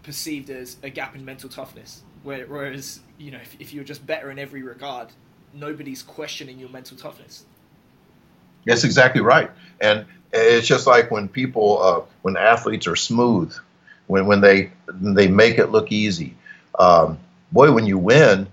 [0.03, 2.03] perceived as a gap in mental toughness.
[2.23, 5.09] Whereas, you know, if, if you're just better in every regard,
[5.53, 7.45] nobody's questioning your mental toughness.
[8.65, 9.51] That's exactly right.
[9.81, 13.53] And it's just like when people, uh, when athletes are smooth,
[14.07, 16.35] when, when they they make it look easy.
[16.79, 17.19] Um,
[17.51, 18.47] boy, when you win,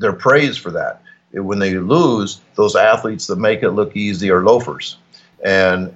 [0.00, 1.02] they're praised for that.
[1.32, 4.96] When they lose, those athletes that make it look easy are loafers,
[5.44, 5.94] and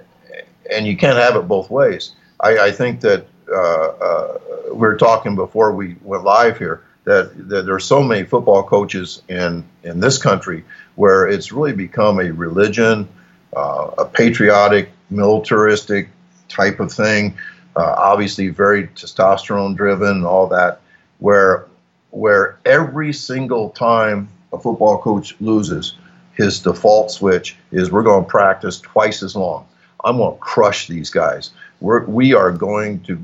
[0.71, 2.13] and you can't have it both ways.
[2.39, 4.37] I, I think that uh, uh,
[4.69, 8.63] we were talking before we went live here that, that there are so many football
[8.63, 10.63] coaches in in this country
[10.95, 13.07] where it's really become a religion,
[13.55, 16.09] uh, a patriotic, militaristic
[16.47, 17.37] type of thing.
[17.75, 20.79] Uh, obviously, very testosterone driven, all that.
[21.19, 21.67] Where
[22.15, 25.95] where every single time a football coach loses,
[26.33, 29.67] his default switch is we're going to practice twice as long.
[30.01, 31.51] I'm going to crush these guys.
[31.81, 33.23] We're, we are going to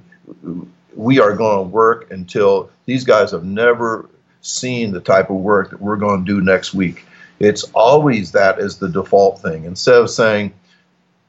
[0.93, 4.09] we are going to work until these guys have never
[4.41, 7.05] seen the type of work that we're going to do next week.
[7.39, 9.63] It's always that as the default thing.
[9.63, 10.53] Instead of saying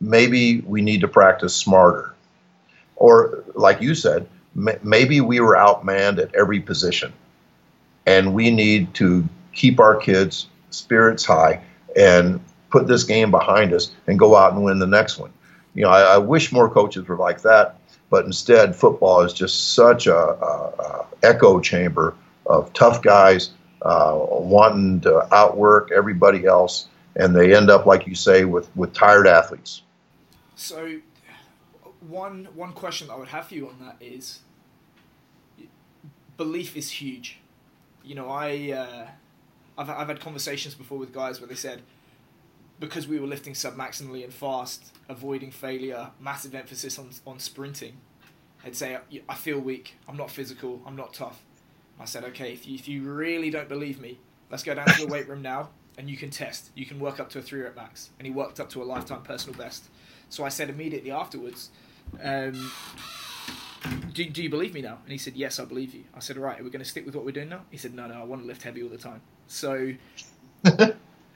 [0.01, 2.13] maybe we need to practice smarter,
[2.97, 7.13] or like you said, maybe we were outmanned at every position
[8.07, 11.61] and we need to keep our kids' spirits high
[11.97, 15.33] and put this game behind us and go out and win the next one.
[15.75, 17.77] You know, I, I wish more coaches were like that,
[18.11, 22.15] but instead, football is just such a, a, a echo chamber
[22.47, 23.51] of tough guys
[23.83, 28.93] uh, wanting to outwork everybody else, and they end up, like you say, with, with
[28.93, 29.83] tired athletes.
[30.57, 31.01] So,
[32.01, 34.41] one one question I would have for you on that is,
[36.37, 37.42] belief is huge
[38.05, 39.07] you know, I uh,
[39.79, 41.83] I've I've had conversations before with guys where they said
[42.81, 47.99] because we were lifting submaximally and fast, avoiding failure, massive emphasis on on sprinting.
[48.65, 49.97] I'd say I feel weak.
[50.09, 50.81] I'm not physical.
[50.87, 51.43] I'm not tough.
[52.01, 54.19] I said, okay, if you, if you really don't believe me,
[54.51, 56.71] let's go down to the weight room now and you can test.
[56.75, 58.11] You can work up to a three rep max.
[58.19, 59.85] And he worked up to a lifetime personal best.
[60.29, 61.71] So I said immediately afterwards,
[62.23, 62.73] um,
[64.13, 64.99] do, do you believe me now?
[65.03, 66.05] And he said, yes, I believe you.
[66.15, 67.63] I said, all right, are we going to stick with what we're doing now?
[67.71, 69.21] He said, no, no, I want to lift heavy all the time.
[69.47, 69.95] So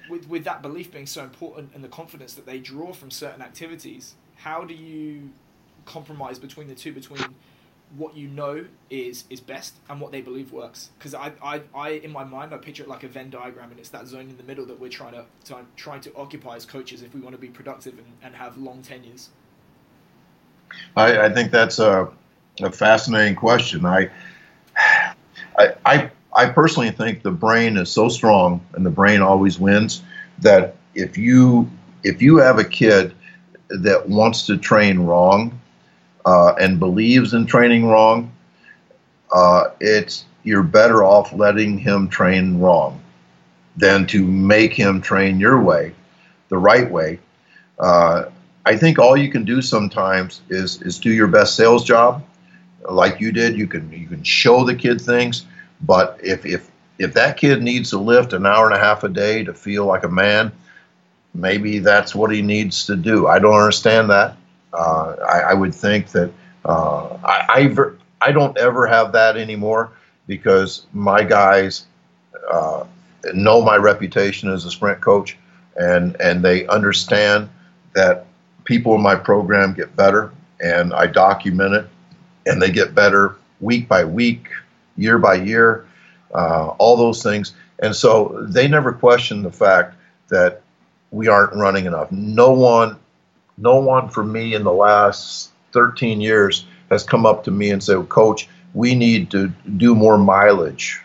[0.08, 3.42] with, with that belief being so important and the confidence that they draw from certain
[3.42, 5.30] activities, how do you
[5.84, 7.24] compromise between the two, between
[7.96, 11.90] what you know is is best and what they believe works because I, I I
[11.90, 14.36] in my mind I picture it like a Venn diagram and it's that zone in
[14.36, 17.34] the middle that we're trying to, to trying to occupy as coaches if we want
[17.36, 19.28] to be productive and, and have long tenures
[20.96, 22.10] I, I think that's a
[22.60, 23.84] a fascinating question.
[23.84, 24.10] I,
[25.84, 30.02] I, I, personally think the brain is so strong, and the brain always wins.
[30.40, 31.70] That if you
[32.02, 33.14] if you have a kid
[33.68, 35.58] that wants to train wrong
[36.24, 38.32] uh, and believes in training wrong,
[39.32, 43.00] uh, it's you're better off letting him train wrong
[43.76, 45.92] than to make him train your way,
[46.48, 47.18] the right way.
[47.78, 48.26] Uh,
[48.64, 52.22] I think all you can do sometimes is is do your best sales job
[52.90, 53.56] like you did.
[53.56, 55.46] You can you can show the kid things,
[55.80, 59.08] but if if if that kid needs to lift an hour and a half a
[59.08, 60.52] day to feel like a man,
[61.34, 63.26] maybe that's what he needs to do.
[63.26, 64.36] I don't understand that.
[64.72, 66.30] Uh, I, I, would think that
[66.64, 69.92] uh, I, I I don't ever have that anymore.
[70.26, 71.86] because my guys
[72.50, 72.84] uh,
[73.32, 75.36] know my reputation as a sprint coach,
[75.76, 77.48] and and they understand
[77.94, 78.26] that
[78.64, 81.86] people in my program get better, and I document it,
[82.46, 84.48] and they get better week by week,
[84.96, 85.86] year by year,
[86.34, 89.94] uh, all those things, and so they never question the fact
[90.28, 90.62] that
[91.10, 92.10] we aren't running enough.
[92.10, 92.96] No one,
[93.58, 97.82] no one for me in the last 13 years has come up to me and
[97.82, 101.00] said, Coach, we need to do more mileage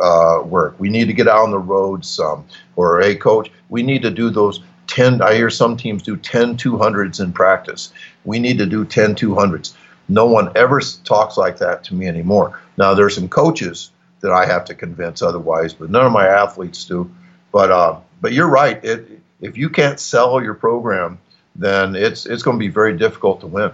[0.00, 0.78] uh, work.
[0.78, 2.44] We need to get out on the road some.
[2.76, 5.22] Or, hey, Coach, we need to do those 10.
[5.22, 7.92] I hear some teams do 10 200s in practice.
[8.24, 9.74] We need to do 10 200s.
[10.08, 12.60] No one ever talks like that to me anymore.
[12.76, 13.90] Now, there's some coaches
[14.20, 17.10] that I have to convince otherwise, but none of my athletes do.
[17.52, 18.82] But uh, but you're right.
[18.84, 21.18] It, if you can't sell your program,
[21.54, 23.72] then it's it's going to be very difficult to win.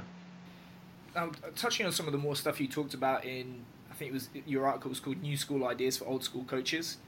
[1.14, 4.14] Um, touching on some of the more stuff you talked about in, I think it
[4.14, 6.98] was your article was called "New School Ideas for Old School Coaches."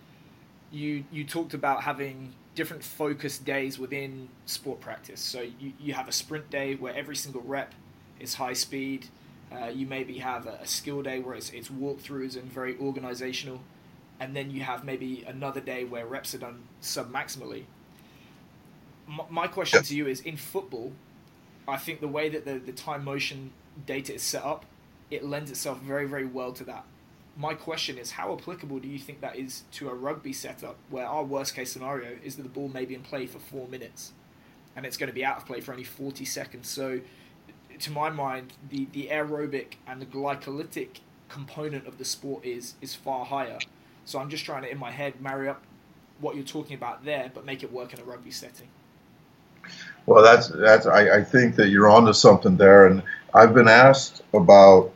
[0.70, 5.20] You you talked about having different focus days within sport practice.
[5.20, 7.74] So you, you have a sprint day where every single rep
[8.20, 9.06] is high speed.
[9.54, 13.60] Uh, you maybe have a, a, skill day where it's, it's walkthroughs and very organizational.
[14.18, 17.64] And then you have maybe another day where reps are done sub maximally
[19.06, 20.92] my question to you is in football,
[21.68, 23.52] I think the way that the, the time motion
[23.86, 24.64] data is set up,
[25.10, 26.84] it lends itself very, very well to that.
[27.36, 31.06] My question is, how applicable do you think that is to a rugby setup where
[31.06, 34.12] our worst case scenario is that the ball may be in play for four minutes
[34.76, 36.68] and it's going to be out of play for only 40 seconds?
[36.68, 37.00] So,
[37.80, 42.94] to my mind, the, the aerobic and the glycolytic component of the sport is, is
[42.94, 43.58] far higher.
[44.04, 45.62] So, I'm just trying to, in my head, marry up
[46.20, 48.68] what you're talking about there, but make it work in a rugby setting.
[50.06, 50.86] Well, that's that's.
[50.86, 53.02] I, I think that you're onto something there, and
[53.32, 54.92] I've been asked about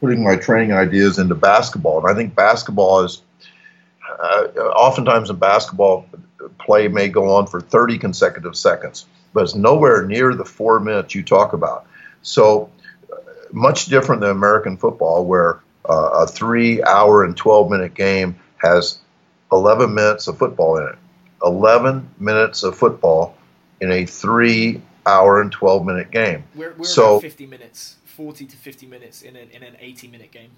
[0.00, 3.22] putting my training ideas into basketball, and I think basketball is
[4.18, 6.06] uh, oftentimes in basketball
[6.58, 11.14] play may go on for 30 consecutive seconds, but it's nowhere near the four minutes
[11.14, 11.86] you talk about.
[12.22, 12.70] So
[13.12, 13.16] uh,
[13.52, 18.98] much different than American football, where uh, a three hour and 12 minute game has
[19.52, 20.96] 11 minutes of football in it.
[21.42, 23.36] 11 minutes of football
[23.80, 26.44] in a three hour and 12 minute game.
[26.54, 30.08] We're, we're so, about 50 minutes, 40 to 50 minutes in an, in an 80
[30.08, 30.50] minute game.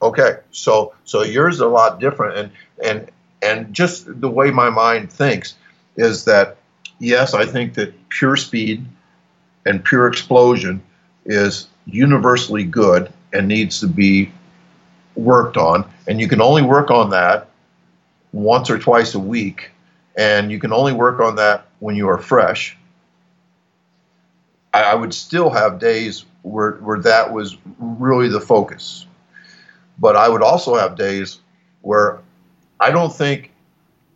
[0.00, 2.50] Okay, so so yours is a lot different, and
[2.84, 5.54] and and just the way my mind thinks
[5.96, 6.56] is that
[6.98, 8.84] yes, I think that pure speed
[9.66, 10.82] and pure explosion
[11.24, 14.32] is universally good and needs to be
[15.14, 17.48] worked on, and you can only work on that
[18.32, 19.70] once or twice a week,
[20.16, 22.76] and you can only work on that when you are fresh.
[24.72, 29.06] I, I would still have days where, where that was really the focus.
[29.98, 31.38] But I would also have days
[31.82, 32.20] where
[32.80, 33.51] I don't think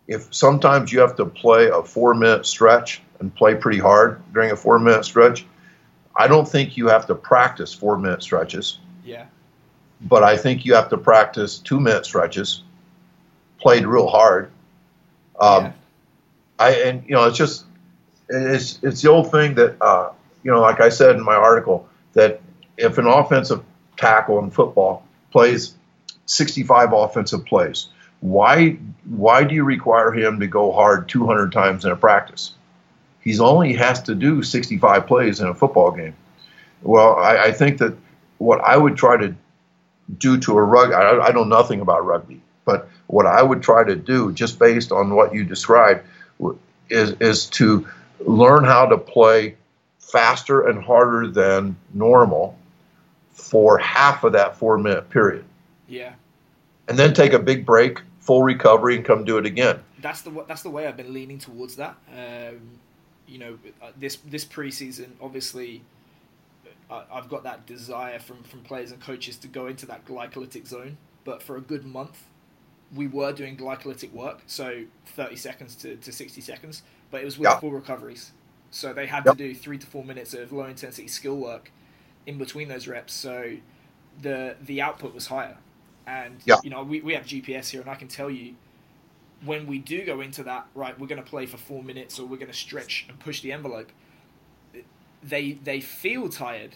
[0.08, 4.50] if sometimes you have to play a four minute stretch and play pretty hard during
[4.50, 5.44] a four minute stretch,
[6.14, 8.78] I don't think you have to practice four minute stretches.
[9.04, 9.26] Yeah.
[10.00, 12.62] But I think you have to practice two minute stretches,
[13.58, 14.50] played real hard.
[15.40, 15.72] Um, yeah.
[16.58, 17.64] I and you know it's just
[18.28, 20.10] it's it's the old thing that uh,
[20.42, 22.40] you know, like I said in my article, that
[22.76, 23.64] if an offensive
[23.96, 25.74] tackle in football plays
[26.26, 27.88] 65 offensive plays,
[28.20, 32.52] why why do you require him to go hard 200 times in a practice?
[33.20, 36.14] He's only has to do 65 plays in a football game.
[36.82, 37.96] Well, I, I think that
[38.38, 39.34] what I would try to
[40.18, 43.84] do to a rugby, I, I know nothing about rugby, but what I would try
[43.84, 46.06] to do, just based on what you described,
[46.88, 47.86] is is to
[48.20, 49.56] learn how to play
[49.98, 52.56] faster and harder than normal
[53.32, 55.44] for half of that four minute period.
[55.88, 56.14] Yeah.
[56.88, 59.80] And then take a big break, full recovery, and come do it again.
[60.00, 61.96] That's the that's the way I've been leaning towards that.
[62.10, 62.60] Um,
[63.26, 65.82] you know, uh, this this preseason, obviously,
[66.90, 70.66] uh, I've got that desire from from players and coaches to go into that glycolytic
[70.66, 70.96] zone.
[71.24, 72.22] But for a good month,
[72.94, 77.38] we were doing glycolytic work, so 30 seconds to, to 60 seconds, but it was
[77.38, 78.32] with full recoveries.
[78.70, 79.36] So they had yep.
[79.36, 81.70] to do three to four minutes of low intensity skill work
[82.26, 83.12] in between those reps.
[83.12, 83.56] So
[84.20, 85.58] the the output was higher.
[86.06, 86.60] And yep.
[86.62, 88.54] you know, we, we have GPS here and I can tell you
[89.44, 92.38] when we do go into that, right, we're gonna play for four minutes or we're
[92.38, 93.90] gonna stretch and push the envelope,
[95.22, 96.74] they they feel tired,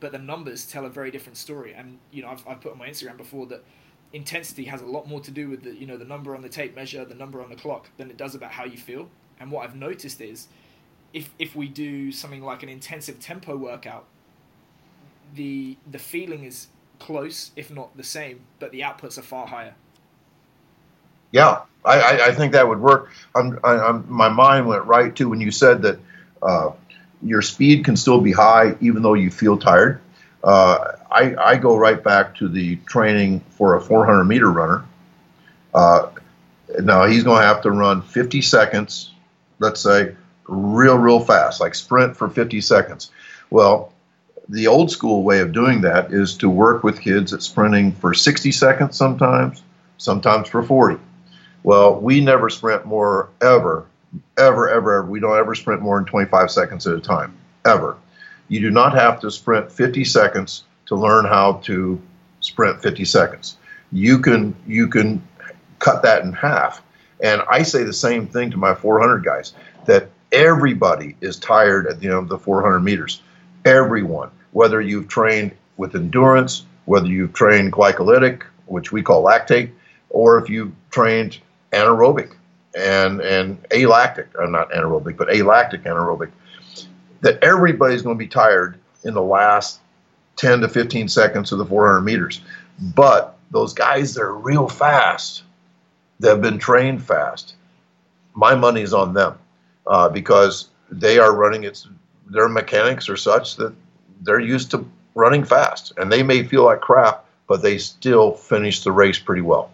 [0.00, 1.72] but the numbers tell a very different story.
[1.72, 3.64] And you know, I've, I've put on my Instagram before that
[4.12, 6.48] intensity has a lot more to do with the you know the number on the
[6.48, 9.08] tape measure, the number on the clock, than it does about how you feel.
[9.40, 10.48] And what I've noticed is,
[11.12, 14.06] if if we do something like an intensive tempo workout,
[15.34, 16.68] the the feeling is
[16.98, 19.74] close, if not the same, but the outputs are far higher.
[21.32, 23.10] Yeah, I, I, think that would work.
[23.34, 25.98] I'm, I'm, my mind went right to when you said that
[26.42, 26.70] uh,
[27.22, 30.00] your speed can still be high even though you feel tired.
[30.44, 34.84] Uh, I, I go right back to the training for a 400 meter runner.
[35.72, 36.10] Uh,
[36.80, 39.12] now he's going to have to run 50 seconds,
[39.58, 40.14] let's say,
[40.46, 43.10] real, real fast, like sprint for 50 seconds.
[43.50, 43.93] Well,
[44.48, 48.12] the old school way of doing that is to work with kids at sprinting for
[48.14, 49.62] 60 seconds sometimes,
[49.98, 50.98] sometimes for 40.
[51.62, 53.86] Well, we never sprint more ever,
[54.36, 55.04] ever, ever, ever.
[55.04, 57.96] We don't ever sprint more than 25 seconds at a time, ever.
[58.48, 62.00] You do not have to sprint 50 seconds to learn how to
[62.40, 63.56] sprint 50 seconds.
[63.92, 65.26] You can you can
[65.78, 66.82] cut that in half.
[67.22, 69.54] And I say the same thing to my 400 guys
[69.86, 73.22] that everybody is tired at the end of the 400 meters.
[73.64, 79.70] Everyone, whether you've trained with endurance, whether you've trained glycolytic, which we call lactate,
[80.10, 81.38] or if you've trained
[81.72, 82.34] anaerobic
[82.76, 86.30] and and alactic, or uh, not anaerobic, but alactic anaerobic,
[87.20, 89.80] that everybody's going to be tired in the last
[90.36, 92.40] 10 to 15 seconds of the 400 meters.
[92.78, 95.42] But those guys that are real fast,
[96.20, 97.54] that have been trained fast,
[98.34, 99.38] my money is on them
[99.86, 101.88] uh, because they are running its
[102.26, 103.74] their mechanics are such that
[104.22, 108.82] they're used to running fast, and they may feel like crap, but they still finish
[108.82, 109.70] the race pretty well.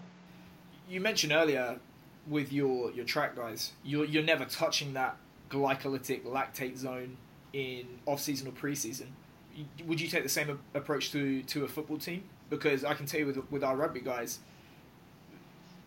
[0.88, 1.78] You mentioned earlier
[2.28, 5.16] with your your track guys, you're you're never touching that
[5.50, 7.16] glycolytic lactate zone
[7.52, 9.06] in off season or preseason.
[9.86, 12.24] Would you take the same approach to to a football team?
[12.48, 14.40] Because I can tell you with with our rugby guys,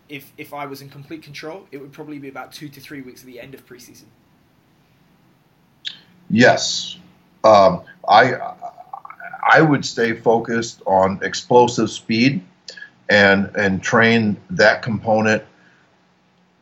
[0.09, 3.01] if if I was in complete control, it would probably be about two to three
[3.01, 4.05] weeks at the end of preseason.
[6.33, 6.97] Yes,
[7.43, 8.33] um, I
[9.47, 12.43] I would stay focused on explosive speed
[13.07, 15.43] and and train that component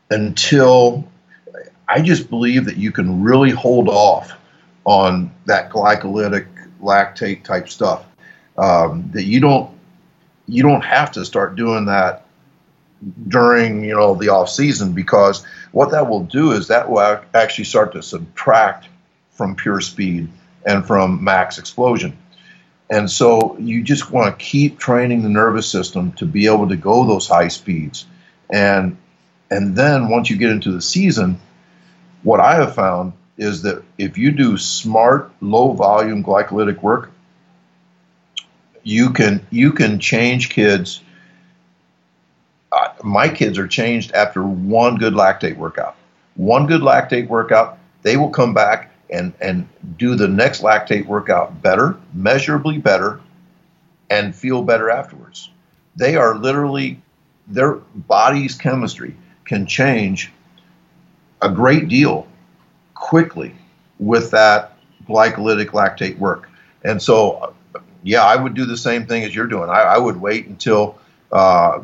[0.10, 1.08] until
[1.88, 4.34] I just believe that you can really hold off
[4.84, 6.48] on that glycolytic
[6.82, 8.04] lactate type stuff.
[8.58, 9.72] Um, that you don't
[10.50, 12.26] you don't have to start doing that
[13.30, 17.64] during you know the off season because what that will do is that will actually
[17.64, 18.90] start to subtract
[19.42, 20.30] from pure speed
[20.68, 22.16] and from max explosion.
[22.92, 26.76] And so you just want to keep training the nervous system to be able to
[26.76, 28.06] go those high speeds.
[28.52, 28.98] And
[29.50, 31.40] and then once you get into the season,
[32.22, 37.10] what I have found is that if you do smart low volume glycolytic work,
[38.84, 41.02] you can you can change kids.
[42.72, 45.96] Uh, my kids are changed after one good lactate workout.
[46.36, 51.62] One good lactate workout, they will come back and and do the next lactate workout
[51.62, 53.20] better, measurably better,
[54.10, 55.50] and feel better afterwards.
[55.96, 57.02] They are literally
[57.48, 60.32] their body's chemistry can change
[61.42, 62.28] a great deal
[62.94, 63.54] quickly
[64.00, 66.50] with that glycolytic lactate work.
[66.84, 67.54] And so,
[68.04, 69.70] yeah, I would do the same thing as you're doing.
[69.70, 71.00] I, I would wait until
[71.32, 71.82] uh,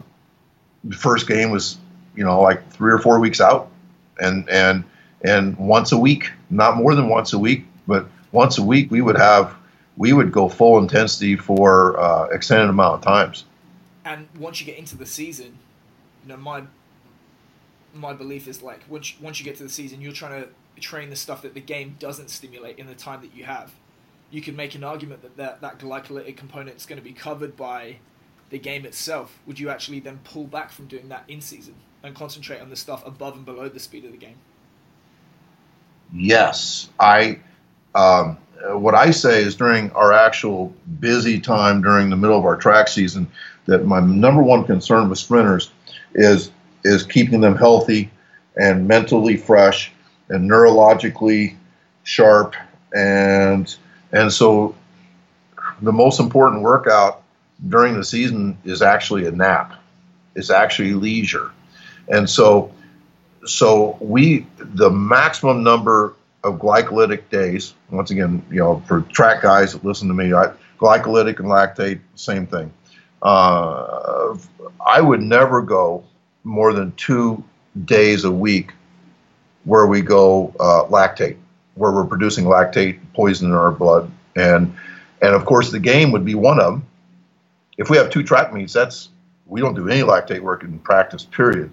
[0.84, 1.78] the first game was,
[2.16, 3.70] you know, like three or four weeks out,
[4.20, 4.84] and and
[5.28, 9.02] and once a week, not more than once a week, but once a week, we
[9.02, 9.56] would have
[9.98, 13.46] we would go full intensity for uh, extended amount of times.
[14.06, 15.58] And once you get into the season,
[16.24, 16.64] you know my
[17.94, 20.50] my belief is like once once you get to the season, you're trying to
[20.80, 23.74] train the stuff that the game doesn't stimulate in the time that you have.
[24.30, 27.58] You can make an argument that that, that glycolytic component is going to be covered
[27.58, 27.98] by
[28.50, 29.40] the game itself.
[29.46, 32.76] Would you actually then pull back from doing that in season and concentrate on the
[32.76, 34.36] stuff above and below the speed of the game?
[36.14, 37.40] Yes, I.
[37.96, 38.38] Um,
[38.70, 42.88] what I say is during our actual busy time during the middle of our track
[42.88, 43.28] season,
[43.66, 45.72] that my number one concern with sprinters
[46.16, 46.52] is
[46.84, 48.10] is keeping them healthy
[48.56, 49.92] and mentally fresh
[50.30, 51.56] and neurologically
[52.04, 52.56] sharp
[52.96, 53.76] and
[54.12, 54.76] and so
[55.82, 57.24] the most important workout
[57.68, 59.74] during the season is actually a nap.
[60.36, 61.52] It's actually leisure.
[62.08, 62.72] And so
[63.48, 67.74] so we the maximum number of glycolytic days.
[67.90, 72.00] Once again, you know, for track guys that listen to me, I, glycolytic and lactate,
[72.16, 72.72] same thing.
[73.22, 74.38] Uh,
[74.86, 76.04] I would never go
[76.44, 77.44] more than two
[77.86, 78.74] days a week
[79.66, 81.38] where we go uh, lactate,
[81.76, 84.74] where we're producing lactate poison in our blood, and
[85.22, 86.86] and of course the game would be one of them.
[87.78, 89.10] If we have two track meets, that's
[89.46, 91.24] we don't do any lactate work in practice.
[91.24, 91.72] Period.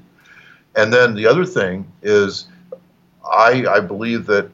[0.76, 2.46] And then the other thing is,
[3.24, 4.50] I, I believe that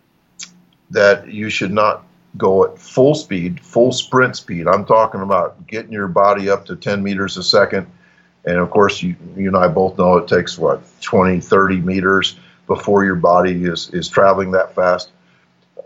[0.91, 2.05] that you should not
[2.37, 4.66] go at full speed, full sprint speed.
[4.66, 7.87] I'm talking about getting your body up to 10 meters a second.
[8.45, 12.39] And of course, you, you and I both know it takes what 20, 30 meters
[12.66, 15.11] before your body is, is traveling that fast.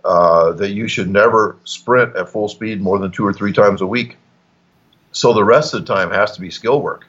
[0.05, 3.81] Uh, that you should never sprint at full speed more than two or three times
[3.81, 4.19] a week.
[5.13, 7.07] So the rest of the time has to be skill work.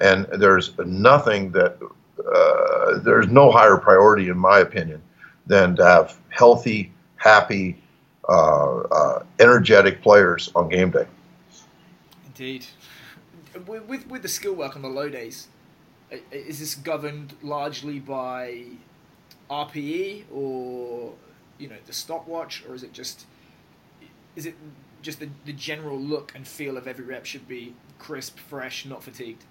[0.00, 1.78] And there's nothing that,
[2.32, 5.02] uh, there's no higher priority, in my opinion,
[5.46, 7.82] than to have healthy, happy,
[8.28, 11.06] uh, uh, energetic players on game day.
[12.26, 12.66] Indeed.
[13.66, 15.48] With, with, with the skill work on the low days,
[16.30, 18.64] is this governed largely by
[19.50, 21.12] RPE or
[21.58, 23.26] you know the stopwatch, or is it just
[24.36, 24.54] is it
[25.02, 29.02] just the, the general look and feel of every rep should be crisp, fresh, not
[29.02, 29.44] fatigued?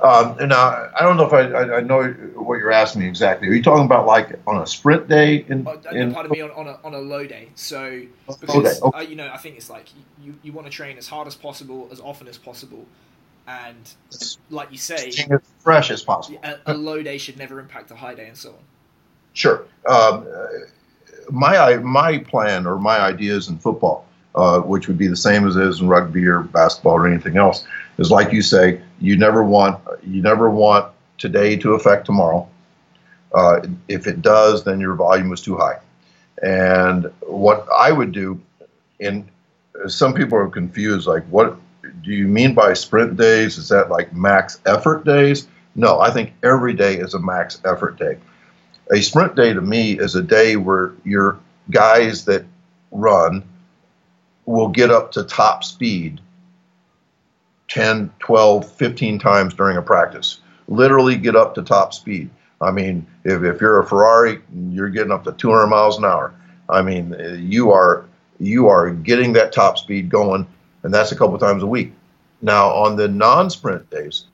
[0.00, 3.48] Um, and uh, I don't know if I, I, know what you're asking me exactly.
[3.48, 5.44] Are you talking about like on a sprint day?
[5.48, 7.50] In, uh, in pardon me, on, on, a, on a low day.
[7.54, 8.02] So
[8.40, 8.98] because okay.
[8.98, 9.88] uh, you know, I think it's like
[10.22, 12.86] you, you want to train as hard as possible, as often as possible,
[13.46, 13.92] and
[14.48, 16.40] like you say, as fresh as possible.
[16.42, 18.56] A, a, low day should never impact a high day, and so on.
[19.34, 19.66] Sure.
[19.86, 20.26] Um,
[21.30, 25.56] my my plan or my ideas in football, uh, which would be the same as
[25.56, 27.66] it is in rugby or basketball or anything else,
[27.98, 32.48] is like you say, you never want you never want today to affect tomorrow.
[33.32, 35.78] Uh, if it does, then your volume was too high.
[36.42, 38.40] And what I would do,
[38.98, 39.28] and
[39.86, 41.56] some people are confused, like what
[42.02, 43.58] do you mean by sprint days?
[43.58, 45.46] Is that like max effort days?
[45.74, 48.18] No, I think every day is a max effort day
[48.90, 51.38] a sprint day to me is a day where your
[51.70, 52.44] guys that
[52.90, 53.44] run
[54.46, 56.20] will get up to top speed
[57.70, 60.40] 10, 12, 15 times during a practice.
[60.68, 62.30] Literally get up to top speed.
[62.60, 66.34] I mean, if, if you're a Ferrari, you're getting up to 200 miles an hour.
[66.68, 68.04] I mean, you are
[68.38, 70.46] you are getting that top speed going,
[70.82, 71.92] and that's a couple times a week.
[72.42, 74.24] Now, on the non-sprint days,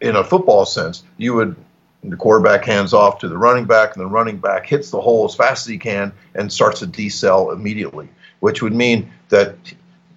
[0.00, 1.56] in a football sense, you would
[2.04, 5.26] the quarterback hands off to the running back, and the running back hits the hole
[5.26, 8.08] as fast as he can and starts to decel immediately,
[8.40, 9.54] which would mean that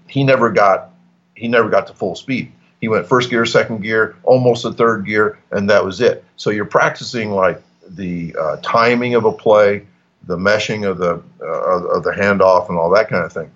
[0.08, 0.93] he never got
[1.36, 2.52] he never got to full speed.
[2.82, 6.24] He went first gear, second gear, almost a third gear, and that was it.
[6.36, 9.86] So you're practicing like the uh, timing of a play,
[10.24, 13.50] the meshing of the uh, of the handoff, and all that kind of thing.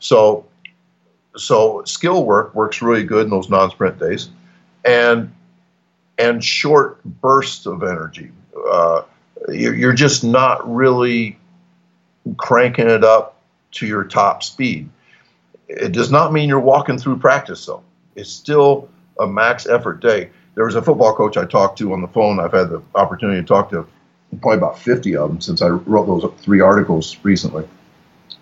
[0.00, 0.46] So
[1.36, 4.28] so skill work works really good in those non-sprint days,
[4.84, 5.32] and
[6.18, 8.32] and short bursts of energy.
[8.68, 9.02] Uh,
[9.48, 11.38] you're just not really
[12.36, 13.40] cranking it up
[13.70, 14.88] to your top speed.
[15.68, 17.82] It does not mean you're walking through practice, though.
[18.14, 18.88] It's still
[19.20, 20.30] a max effort day.
[20.54, 22.40] There was a football coach I talked to on the phone.
[22.40, 23.86] I've had the opportunity to talk to
[24.40, 27.66] probably about 50 of them since I wrote those three articles recently.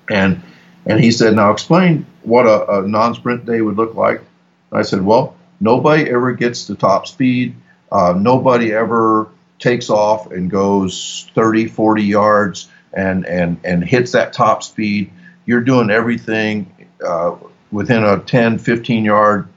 [0.08, 0.42] And
[0.88, 4.22] and he said, now explain what a, a non-sprint day would look like.
[4.70, 7.56] I said, well, nobody ever gets to top speed
[7.90, 14.32] uh, nobody ever takes off and goes 30, 40 yards and, and, and hits that
[14.32, 15.10] top speed.
[15.44, 16.74] You're doing everything
[17.06, 17.36] uh,
[17.70, 19.48] within a 10, 15 yard.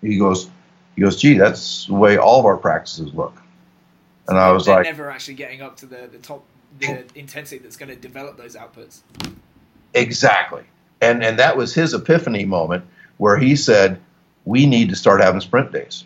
[0.00, 0.50] He goes,
[0.94, 3.40] he goes, gee, that's the way all of our practices look.
[4.28, 6.44] And I was They're like, never actually getting up to the, the top,
[6.78, 9.00] the intensity that's going to develop those outputs.
[9.94, 10.64] Exactly.
[11.00, 12.84] And, and that was his epiphany moment
[13.18, 14.00] where he said,
[14.44, 16.04] we need to start having sprint days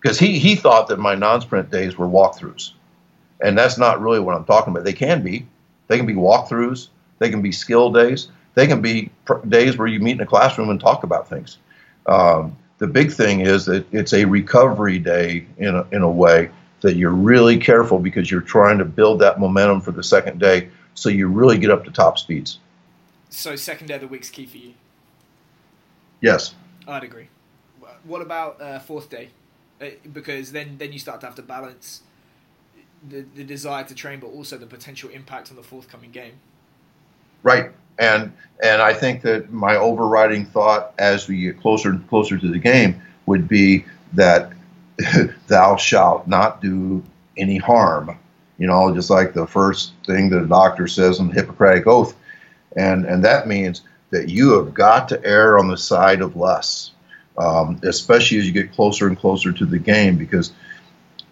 [0.00, 2.72] because he he thought that my non-sprint days were walkthroughs,
[3.40, 4.84] and that's not really what I'm talking about.
[4.84, 5.48] They can be,
[5.88, 6.88] they can be walkthroughs,
[7.18, 10.26] they can be skill days, they can be pr- days where you meet in a
[10.26, 11.58] classroom and talk about things.
[12.06, 16.50] Um, the big thing is that it's a recovery day in a, in a way
[16.80, 20.68] that you're really careful because you're trying to build that momentum for the second day,
[20.94, 22.58] so you really get up to top speeds.
[23.30, 24.72] So second day of the week's key for you.
[26.20, 26.54] Yes.
[26.88, 27.28] I'd agree.
[28.04, 29.30] What about uh, fourth day?
[29.80, 32.02] Uh, because then then you start to have to balance
[33.06, 36.34] the, the desire to train, but also the potential impact on the forthcoming game.
[37.46, 42.36] Right, and and I think that my overriding thought as we get closer and closer
[42.36, 43.84] to the game would be
[44.14, 44.50] that
[45.46, 47.04] thou shalt not do
[47.38, 48.18] any harm.
[48.58, 52.16] You know, just like the first thing that a doctor says in the Hippocratic Oath,
[52.76, 56.90] and and that means that you have got to err on the side of less
[57.38, 60.52] um, especially as you get closer and closer to the game, because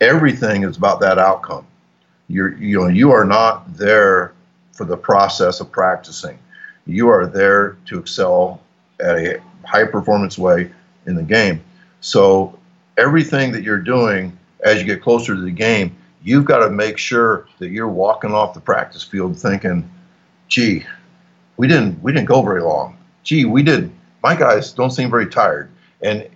[0.01, 1.67] everything is about that outcome.
[2.29, 4.34] You're, you know, you are not there
[4.75, 6.39] for the process of practicing.
[6.87, 8.61] You are there to excel
[9.01, 10.71] at a high performance way
[11.07, 11.63] in the game.
[12.01, 12.59] So
[12.99, 16.99] everything that you're doing as you get closer to the game, you've got to make
[16.99, 19.89] sure that you're walking off the practice field thinking,
[20.49, 20.85] "Gee,
[21.57, 22.97] we didn't we didn't go very long.
[23.23, 23.91] Gee, we did.
[24.23, 25.71] My guys don't seem very tired."
[26.03, 26.27] And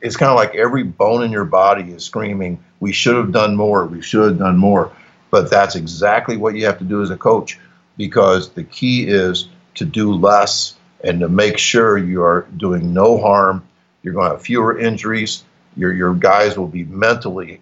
[0.00, 3.56] it's kind of like every bone in your body is screaming, "We should have done
[3.56, 3.86] more.
[3.86, 4.92] We should have done more."
[5.30, 7.58] But that's exactly what you have to do as a coach
[7.98, 10.74] because the key is to do less
[11.04, 13.68] and to make sure you are doing no harm.
[14.02, 15.44] You're going to have fewer injuries.
[15.76, 17.60] Your, your guys will be mentally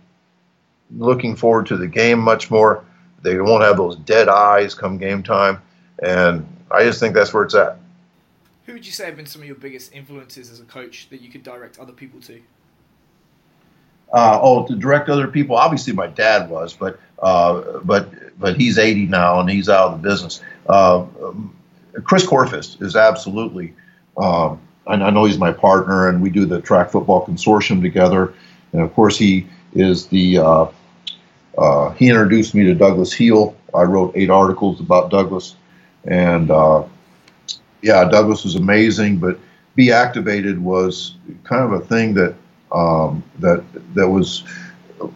[0.97, 2.85] looking forward to the game much more.
[3.23, 5.61] They won't have those dead eyes come game time.
[6.01, 7.79] And I just think that's where it's at.
[8.67, 11.21] Who would you say have been some of your biggest influences as a coach that
[11.21, 12.41] you could direct other people to?
[14.13, 18.09] Uh, oh, to direct other people, obviously my dad was, but uh, but
[18.39, 20.43] but he's 80 now and he's out of the business.
[20.69, 21.07] Uh,
[22.05, 23.75] Chris Korfist is absolutely.
[24.17, 28.35] Um, I know he's my partner, and we do the track football consortium together.
[28.73, 30.39] And of course, he is the.
[30.39, 30.67] Uh,
[31.59, 33.57] uh, he introduced me to Douglas Heel.
[33.75, 35.57] I wrote eight articles about Douglas,
[36.05, 36.85] and uh,
[37.83, 39.17] yeah, Douglas was amazing.
[39.19, 39.39] But
[39.75, 42.35] be activated was kind of a thing that
[42.73, 43.65] um, that
[43.95, 44.45] that was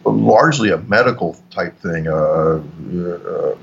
[0.05, 2.07] largely a medical type thing.
[2.07, 3.55] Uh, uh,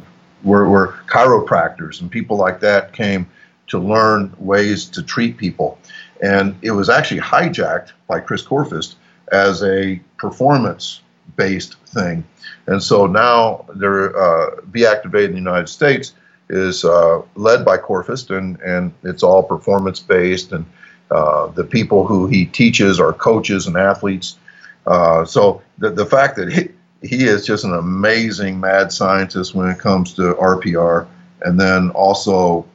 [0.43, 3.27] where, where chiropractors and people like that came
[3.67, 5.79] to learn ways to treat people,
[6.23, 8.95] and it was actually hijacked by Chris Korfist
[9.33, 12.25] as a performance-based thing.
[12.67, 16.15] And so now, there, uh, Be Activated in the United States
[16.49, 20.53] is uh, led by Korfist, and, and it's all performance based.
[20.53, 20.65] And
[21.11, 24.39] uh, the people who he teaches are coaches and athletes.
[24.87, 26.69] Uh, so the, the fact that he,
[27.07, 31.07] he is just an amazing mad scientist when it comes to RPR,
[31.43, 32.67] and then also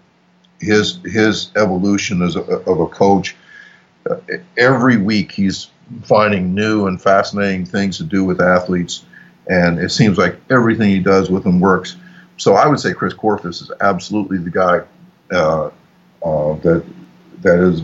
[0.60, 3.36] his his evolution as a, of a coach.
[4.10, 4.18] Uh,
[4.58, 5.70] every week he's
[6.04, 9.06] finding new and fascinating things to do with athletes,
[9.50, 11.96] and it seems like everything he does with them works.
[12.38, 14.82] So I would say Chris Korfist is absolutely the guy
[15.32, 15.68] uh,
[16.24, 16.86] uh, that
[17.42, 17.82] that is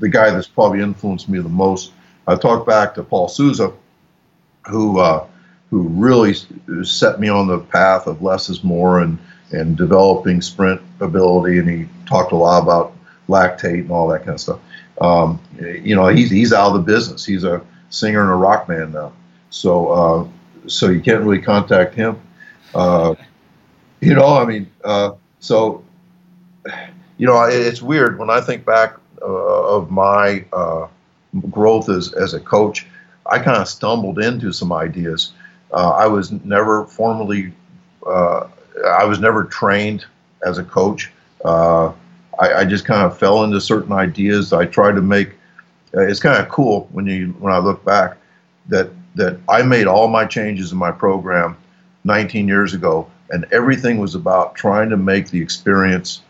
[0.00, 1.92] the guy that's probably influenced me the most.
[2.26, 3.72] I talked back to Paul Souza,
[4.66, 5.26] who uh,
[5.70, 6.34] who really
[6.82, 9.18] set me on the path of less is more and
[9.52, 12.94] and developing sprint ability, and he talked a lot about
[13.28, 14.60] lactate and all that kind of stuff.
[15.00, 17.24] Um, you know, he's he's out of the business.
[17.24, 19.12] He's a singer and a rock band now,
[19.50, 20.28] so uh,
[20.68, 22.20] so you can't really contact him.
[22.74, 23.14] Uh,
[24.00, 25.84] you know, I mean, uh, so
[27.18, 30.88] you know, it's weird when I think back uh, of my uh,
[31.50, 32.86] growth as as a coach.
[33.30, 35.32] I kind of stumbled into some ideas.
[35.72, 37.52] Uh, I was never formally,
[38.06, 38.46] uh,
[38.86, 40.04] I was never trained
[40.46, 41.10] as a coach.
[41.44, 41.92] Uh,
[42.38, 44.52] I, I, just kind of fell into certain ideas.
[44.52, 45.30] I tried to make.
[45.94, 48.16] Uh, it's kind of cool when you when I look back
[48.68, 51.56] that that I made all my changes in my program
[52.04, 56.22] 19 years ago, and everything was about trying to make the experience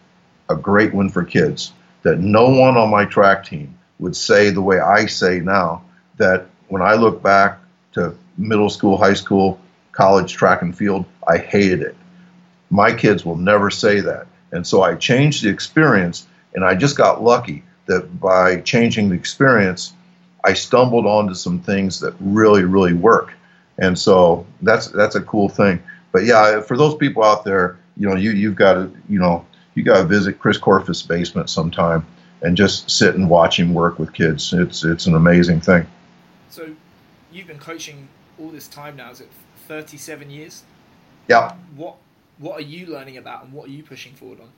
[0.48, 1.72] a great one for kids.
[2.02, 5.82] That no one on my track team would say the way I say now
[6.18, 7.58] that when I look back
[7.92, 9.58] to middle school, high school,
[9.92, 11.96] college track and field, I hated it.
[12.70, 14.26] My kids will never say that.
[14.52, 19.14] And so I changed the experience, and I just got lucky that by changing the
[19.14, 19.92] experience,
[20.44, 23.32] I stumbled onto some things that really, really work.
[23.78, 25.82] And so that's that's a cool thing.
[26.12, 29.44] But yeah, for those people out there, you know, you you've got to you know
[29.74, 32.06] you got to visit Chris Korfist' basement sometime
[32.42, 34.52] and just sit and watch him work with kids.
[34.52, 35.86] It's it's an amazing thing.
[36.50, 36.74] So
[37.32, 38.08] you've been coaching
[38.38, 39.10] all this time now.
[39.10, 39.30] Is it
[39.68, 40.62] 37 years?
[41.28, 41.54] Yeah.
[41.74, 41.96] What
[42.38, 44.48] what are you learning about and what are you pushing forward on?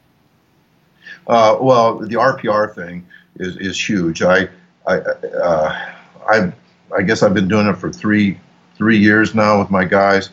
[1.27, 3.07] Uh, well, the RPR thing
[3.37, 4.23] is, is huge.
[4.23, 4.49] I
[4.87, 5.93] I uh,
[6.29, 6.53] I
[6.97, 8.39] I guess I've been doing it for three
[8.75, 10.31] three years now with my guys,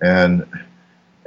[0.00, 0.46] and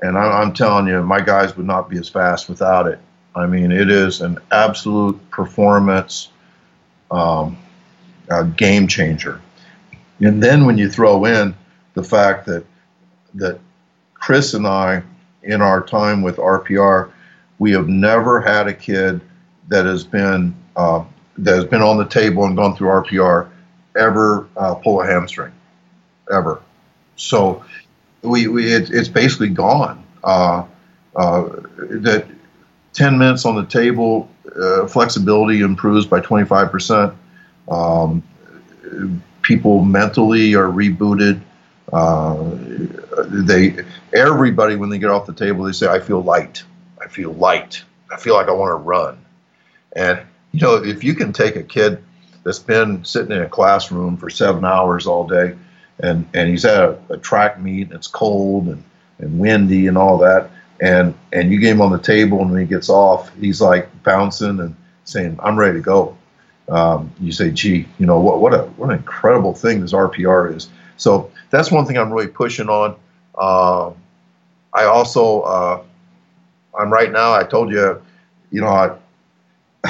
[0.01, 2.99] and I'm telling you, my guys would not be as fast without it.
[3.35, 6.29] I mean, it is an absolute performance
[7.11, 7.57] um,
[8.55, 9.41] game changer.
[10.19, 11.55] And then when you throw in
[11.93, 12.65] the fact that
[13.35, 13.59] that
[14.13, 15.03] Chris and I,
[15.43, 17.11] in our time with RPR,
[17.59, 19.21] we have never had a kid
[19.67, 21.03] that has been uh,
[21.37, 23.49] that has been on the table and gone through RPR
[23.97, 25.53] ever uh, pull a hamstring,
[26.31, 26.61] ever.
[27.15, 27.63] So
[28.21, 30.03] we, we it, it's basically gone.
[30.23, 30.65] Uh,
[31.15, 31.49] uh
[31.79, 32.27] that
[32.93, 34.29] 10 minutes on the table,
[34.59, 37.15] uh, flexibility improves by 25%.
[37.69, 38.23] Um,
[39.41, 41.41] people mentally are rebooted.
[41.91, 42.51] Uh,
[43.27, 43.83] they
[44.13, 46.63] everybody when they get off the table they say I feel light.
[47.01, 47.83] I feel light.
[48.11, 49.17] I feel like I want to run.
[49.93, 50.19] And
[50.51, 52.03] you know if you can take a kid
[52.43, 55.55] that's been sitting in a classroom for seven hours all day
[55.99, 58.83] and and he's at a, a track meet and it's cold and,
[59.17, 62.61] and windy and all that and and you get him on the table and when
[62.61, 64.75] he gets off he's like bouncing and
[65.05, 66.15] saying i'm ready to go
[66.69, 70.55] um, you say gee you know what what a what an incredible thing this rpr
[70.55, 72.95] is so that's one thing i'm really pushing on
[73.37, 73.91] uh,
[74.73, 75.81] i also uh,
[76.79, 78.01] i'm right now i told you
[78.51, 78.95] you know i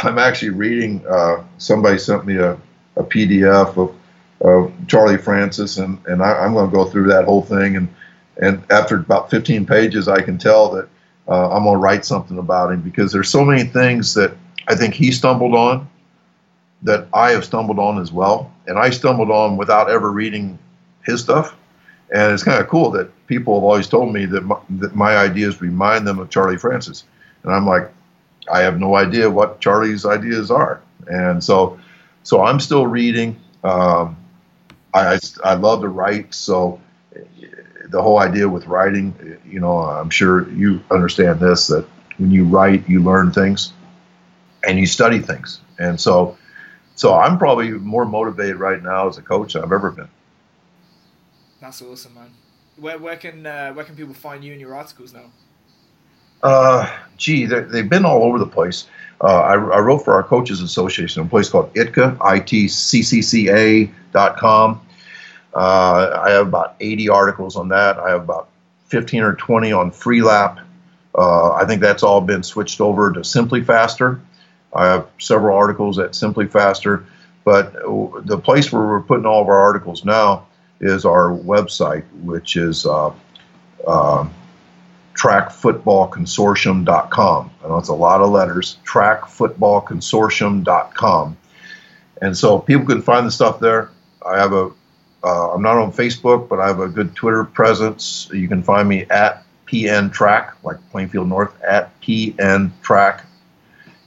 [0.03, 2.53] i'm actually reading uh, somebody sent me a,
[2.95, 3.95] a pdf of
[4.43, 7.75] uh, Charlie Francis, and and I, am going to go through that whole thing.
[7.75, 7.93] And
[8.41, 10.87] and after about 15 pages, I can tell that
[11.27, 14.35] uh, I'm going to write something about him because there's so many things that
[14.67, 15.87] I think he stumbled on
[16.83, 20.57] that I have stumbled on as well, and I stumbled on without ever reading
[21.03, 21.55] his stuff.
[22.11, 25.17] And it's kind of cool that people have always told me that my, that my
[25.17, 27.03] ideas remind them of Charlie Francis,
[27.43, 27.91] and I'm like,
[28.51, 31.79] I have no idea what Charlie's ideas are, and so
[32.23, 33.39] so I'm still reading.
[33.63, 34.17] Um,
[34.93, 36.79] I, I love to write, so
[37.89, 41.85] the whole idea with writing, you know, I'm sure you understand this that
[42.17, 43.73] when you write, you learn things
[44.67, 46.37] and you study things, and so
[46.95, 50.09] so I'm probably more motivated right now as a coach than I've ever been.
[51.61, 52.31] That's awesome, man.
[52.77, 55.31] Where where can uh, where can people find you and your articles now?
[56.41, 58.87] Uh, gee, they've been all over the place.
[59.21, 63.91] Uh, I, I, wrote for our Coaches Association, a place called ITCA,
[64.37, 64.81] com.
[65.53, 67.99] Uh, I have about 80 articles on that.
[67.99, 68.49] I have about
[68.87, 70.63] 15 or 20 on Freelap.
[71.17, 74.19] Uh, I think that's all been switched over to SimpliFaster.
[74.73, 77.03] I have several articles at SimpliFaster,
[77.43, 77.73] but
[78.25, 80.45] the place where we're putting all of our articles now
[80.79, 83.11] is our website, which is uh,
[83.87, 84.29] uh,
[85.15, 87.51] trackfootballconsortium.com.
[87.63, 91.37] I know it's a lot of letters, trackfootballconsortium.com.
[92.21, 93.89] And so people can find the stuff there.
[94.25, 94.71] I have a,
[95.23, 98.29] uh, I'm not on Facebook, but I have a good Twitter presence.
[98.33, 103.25] You can find me at PN Track, like Plainfield North, at PN Track.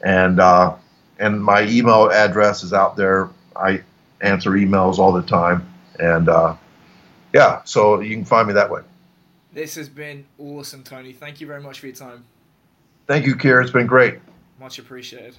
[0.04, 0.74] And, uh,
[1.18, 3.30] and my email address is out there.
[3.54, 3.82] I
[4.20, 5.68] answer emails all the time.
[5.98, 6.56] And uh,
[7.32, 8.80] yeah, so you can find me that way.
[9.52, 11.12] This has been awesome, Tony.
[11.12, 12.24] Thank you very much for your time.
[13.06, 13.62] Thank you, Kier.
[13.62, 14.18] It's been great.
[14.58, 15.36] Much appreciated.